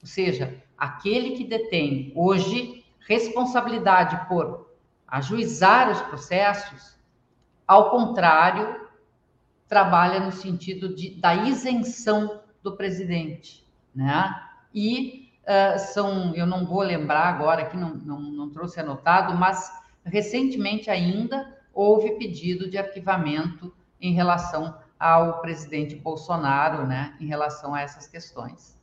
[0.00, 4.67] Ou seja, aquele que detém hoje responsabilidade por
[5.08, 6.98] ajuizar os processos,
[7.66, 8.86] ao contrário,
[9.66, 14.34] trabalha no sentido de, da isenção do presidente, né?
[14.74, 19.72] E uh, são, eu não vou lembrar agora, aqui não, não, não trouxe anotado, mas
[20.04, 27.82] recentemente ainda houve pedido de arquivamento em relação ao presidente Bolsonaro, né, em relação a
[27.82, 28.76] essas questões.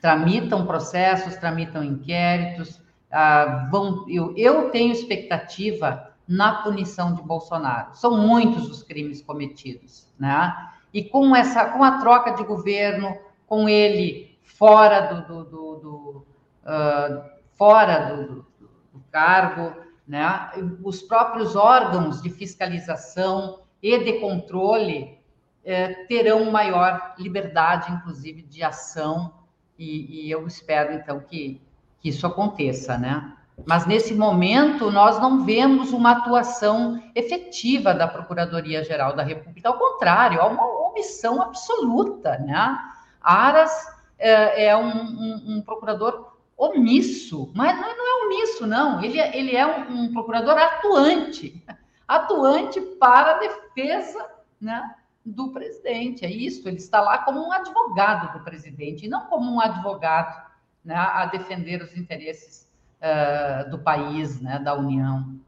[0.00, 2.80] Tramitam processos, tramitam inquéritos,
[3.14, 7.94] ah, vão, eu, eu tenho expectativa na punição de Bolsonaro.
[7.94, 10.70] São muitos os crimes cometidos, né?
[10.92, 16.26] E com essa, com a troca de governo, com ele fora do, do, do, do
[16.64, 18.46] uh, fora do,
[18.92, 19.74] do cargo,
[20.08, 20.50] né?
[20.82, 25.18] Os próprios órgãos de fiscalização e de controle
[25.64, 29.32] eh, terão maior liberdade, inclusive, de ação,
[29.78, 31.60] e, e eu espero, então, que,
[32.04, 33.32] que isso aconteça, né?
[33.64, 40.38] Mas nesse momento nós não vemos uma atuação efetiva da Procuradoria-Geral da República, ao contrário,
[40.38, 42.78] há uma omissão absoluta, né?
[43.22, 43.72] Aras
[44.18, 49.34] é, é um, um, um, procurador omisso, mas não, não, é omisso, não, ele, é,
[49.34, 51.64] ele é um, um procurador atuante,
[52.06, 54.26] atuante para a defesa
[54.60, 54.94] né,
[55.24, 59.50] do presidente, é isso, ele está lá como um advogado do presidente, e não como
[59.50, 60.53] um advogado
[60.84, 62.66] né, a defender os interesses
[63.00, 65.40] uh, do país, né, da União.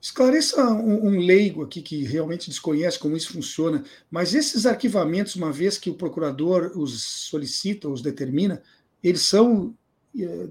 [0.00, 5.50] Esclareça um, um, leigo aqui que realmente desconhece como isso funciona, mas esses arquivamentos, uma
[5.50, 8.62] vez que o procurador os solicita, os determina,
[9.02, 9.74] eles são
[10.16, 10.48] é,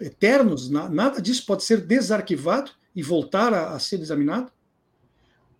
[0.00, 0.68] eternos?
[0.68, 4.52] Nada disso pode ser desarquivado e voltar a, a ser examinado?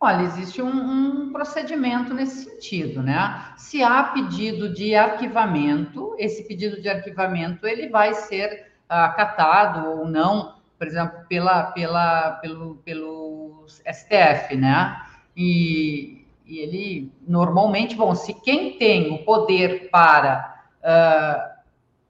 [0.03, 3.53] Olha, existe um, um, procedimento nesse sentido, né?
[3.59, 10.55] Se há pedido de arquivamento, esse pedido de arquivamento ele vai ser acatado ou não,
[10.78, 15.03] por exemplo, pela, pela, pelo, pelo STF, né?
[15.36, 21.61] E, e ele normalmente, bom, se quem tem o poder para uh,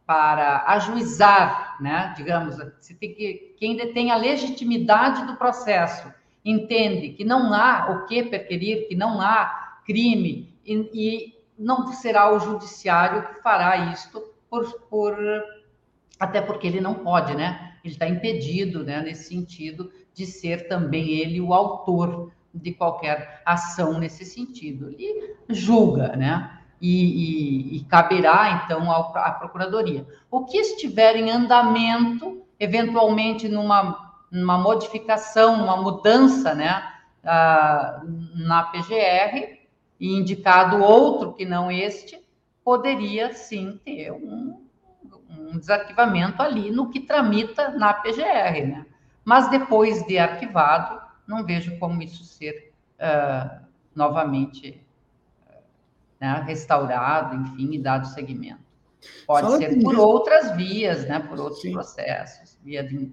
[0.07, 2.15] para ajuizar, né?
[2.17, 8.07] Digamos, se tem que quem detém a legitimidade do processo entende que não há o
[8.07, 14.23] que perquerir, que não há crime e, e não será o judiciário que fará isto
[14.49, 15.17] por, por
[16.19, 17.75] até porque ele não pode, né?
[17.83, 23.99] Ele está impedido, né, nesse sentido, de ser também ele o autor de qualquer ação
[23.99, 24.91] nesse sentido.
[24.91, 26.59] Ele julga, né?
[26.81, 30.07] E, e, e caberá, então, à Procuradoria.
[30.31, 36.83] O que estiver em andamento, eventualmente numa, numa modificação, uma mudança, né,
[37.23, 39.61] na PGR,
[39.99, 42.19] e indicado outro que não este,
[42.65, 44.65] poderia sim ter um,
[45.29, 48.87] um desarquivamento ali no que tramita na PGR, né?
[49.25, 53.65] Mas depois de arquivado, não vejo como isso ser uh,
[53.95, 54.85] novamente
[56.19, 58.61] né, restaurado, enfim, e dado seguimento.
[59.27, 61.21] Pode Fala ser por outras vias, né?
[61.21, 61.73] Por outros Sim.
[61.73, 63.13] processos, via de,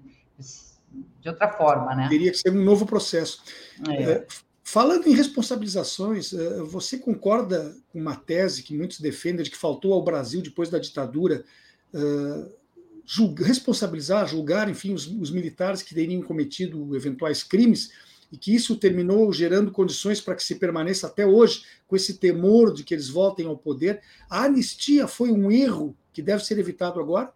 [1.20, 2.08] de outra forma, né?
[2.08, 3.42] Teria que ser um novo processo.
[3.88, 4.02] É.
[4.02, 4.26] É,
[4.62, 9.92] falando em responsabilizações, é, você concorda com uma tese que muitos defendem de que faltou
[9.92, 11.44] ao Brasil depois da ditadura
[11.92, 12.58] uh,
[13.04, 17.90] julga, responsabilizar, julgar, enfim, os, os, militares que teriam cometido eventuais crimes
[18.30, 22.74] e que isso terminou gerando condições para que se permaneça até hoje com esse temor
[22.74, 24.02] de que eles voltem ao poder.
[24.28, 27.32] A anistia foi um erro que deve ser evitado agora?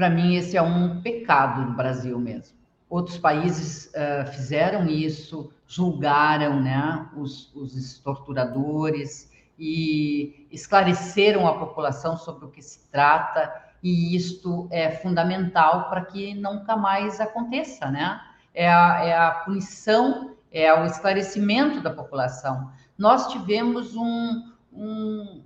[0.00, 2.56] Para mim, esse é um pecado no Brasil mesmo.
[2.88, 12.46] Outros países uh, fizeram isso, julgaram né, os, os torturadores, e esclareceram a população sobre
[12.46, 18.22] o que se trata, e isto é fundamental para que nunca mais aconteça, né?
[18.54, 22.72] É a, é a punição, é o esclarecimento da população.
[22.96, 25.42] Nós tivemos um, um,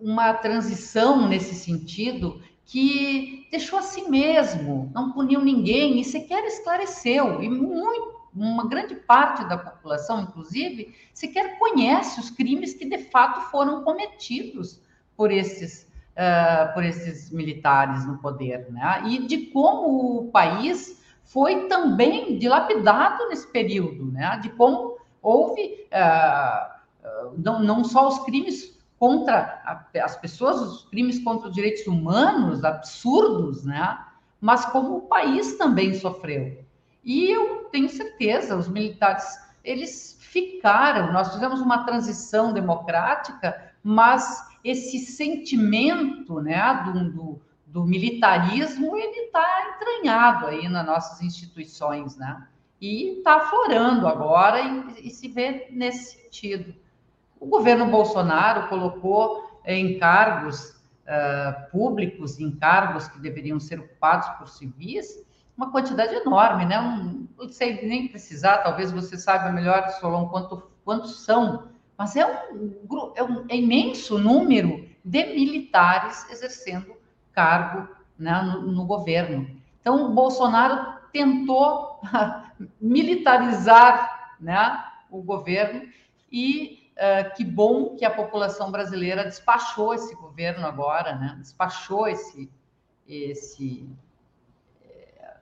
[0.00, 7.48] uma transição nesse sentido que deixou assim mesmo, não puniu ninguém e sequer esclareceu, e
[7.48, 13.84] muito uma grande parte da população, inclusive, sequer conhece os crimes que de fato foram
[13.84, 14.80] cometidos
[15.16, 15.86] por esses,
[16.16, 19.02] uh, por esses militares no poder, né?
[19.06, 24.36] E de como o país foi também dilapidado nesse período, né?
[24.42, 26.74] De como houve uh,
[27.36, 28.73] não, não só os crimes
[29.04, 29.60] contra
[30.02, 34.02] as pessoas, os crimes contra os direitos humanos absurdos, né?
[34.40, 36.64] Mas como o país também sofreu.
[37.04, 39.26] E eu tenho certeza, os militares,
[39.62, 48.96] eles ficaram, nós fizemos uma transição democrática, mas esse sentimento né, do, do, do militarismo,
[48.96, 52.48] ele está entranhado aí nas nossas instituições, né?
[52.80, 56.74] E está aflorando agora e, e se vê nesse sentido.
[57.40, 60.70] O governo Bolsonaro colocou em cargos
[61.04, 65.24] uh, públicos, em cargos que deveriam ser ocupados por civis,
[65.56, 66.80] uma quantidade enorme, né?
[66.80, 72.26] Um, não sei nem precisar, talvez você saiba melhor, Solon, quanto, quantos são, mas é
[72.26, 76.94] um, é um é imenso número de militares exercendo
[77.32, 79.48] cargo né, no, no governo.
[79.80, 82.00] Então, Bolsonaro tentou
[82.80, 85.82] militarizar né, o governo
[86.32, 91.36] e uh, que bom que a população brasileira despachou esse governo agora, né?
[91.40, 92.50] Despachou esse,
[93.06, 93.88] esse,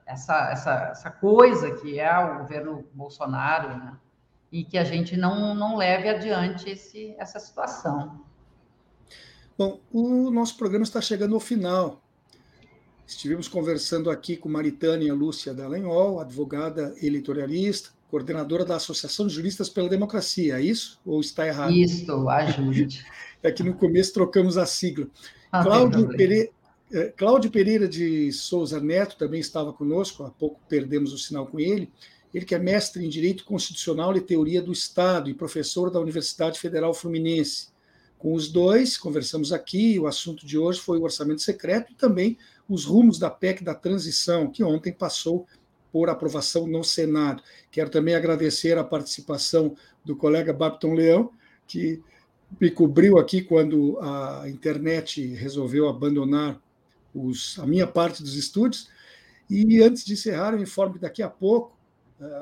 [0.05, 3.97] essa, essa, essa coisa que é o governo Bolsonaro, né?
[4.51, 8.23] E que a gente não, não leve adiante esse, essa situação.
[9.57, 12.01] Bom, o nosso programa está chegando ao final.
[13.05, 19.89] Estivemos conversando aqui com Maritânia Lúcia Dallagnol, advogada editorialista, coordenadora da Associação de Juristas pela
[19.89, 20.99] Democracia, é isso?
[21.03, 21.73] Ou está errado?
[21.73, 23.03] Isso, ajude.
[23.41, 25.07] é que no começo trocamos a sigla.
[25.51, 26.51] Ah, Cláudio, Pereira,
[26.91, 31.59] é, Cláudio Pereira de Souza Neto também estava conosco, há pouco perdemos o sinal com
[31.59, 31.91] ele.
[32.31, 36.59] Ele que é mestre em Direito Constitucional e Teoria do Estado e professor da Universidade
[36.59, 37.69] Federal Fluminense.
[38.19, 42.37] Com os dois, conversamos aqui, o assunto de hoje foi o orçamento secreto e também
[42.69, 45.47] os rumos da PEC da transição, que ontem passou
[45.93, 47.43] por aprovação no Senado.
[47.69, 51.29] Quero também agradecer a participação do colega Babton Leão,
[51.67, 52.01] que
[52.59, 56.59] me cobriu aqui quando a internet resolveu abandonar
[57.13, 58.89] os, a minha parte dos estúdios.
[59.47, 61.77] E antes de encerrar, eu informo que daqui a pouco,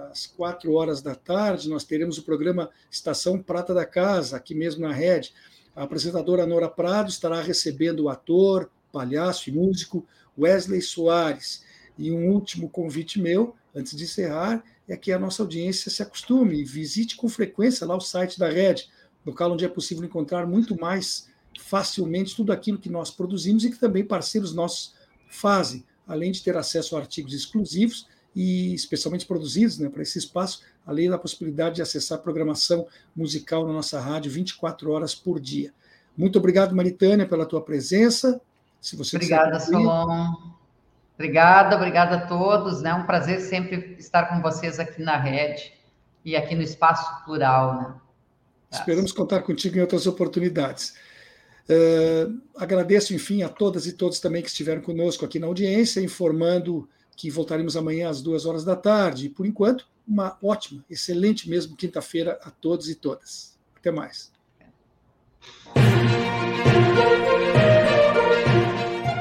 [0.10, 4.82] às quatro horas da tarde, nós teremos o programa Estação Prata da Casa, aqui mesmo
[4.82, 5.34] na rede.
[5.76, 10.06] A apresentadora Nora Prado estará recebendo o ator, palhaço e músico
[10.38, 11.66] Wesley Soares.
[12.02, 16.60] E um último convite meu, antes de encerrar, é que a nossa audiência se acostume
[16.60, 18.88] e visite com frequência lá o site da Red,
[19.26, 21.30] local onde é possível encontrar muito mais
[21.60, 24.96] facilmente tudo aquilo que nós produzimos e que também parceiros nossos
[25.30, 30.64] fazem, além de ter acesso a artigos exclusivos e especialmente produzidos né, para esse espaço,
[30.86, 35.72] além da possibilidade de acessar programação musical na nossa rádio 24 horas por dia.
[36.18, 38.42] Muito obrigado, Maritânia, pela tua presença.
[38.80, 40.61] Se você Obrigada, Solon.
[41.16, 42.80] Obrigada, obrigada a todos.
[42.80, 42.94] É né?
[42.94, 45.74] um prazer sempre estar com vocês aqui na rede
[46.26, 47.76] e aqui no Espaço Plural.
[47.76, 47.96] Né?
[48.72, 50.96] Esperamos contar contigo em outras oportunidades.
[51.70, 56.90] Uh, agradeço, enfim, a todas e todos também que estiveram conosco aqui na audiência, informando
[57.16, 59.30] que voltaremos amanhã às duas horas da tarde.
[59.30, 63.58] Por enquanto, uma ótima, excelente mesmo quinta-feira a todos e todas.
[63.78, 64.32] Até mais.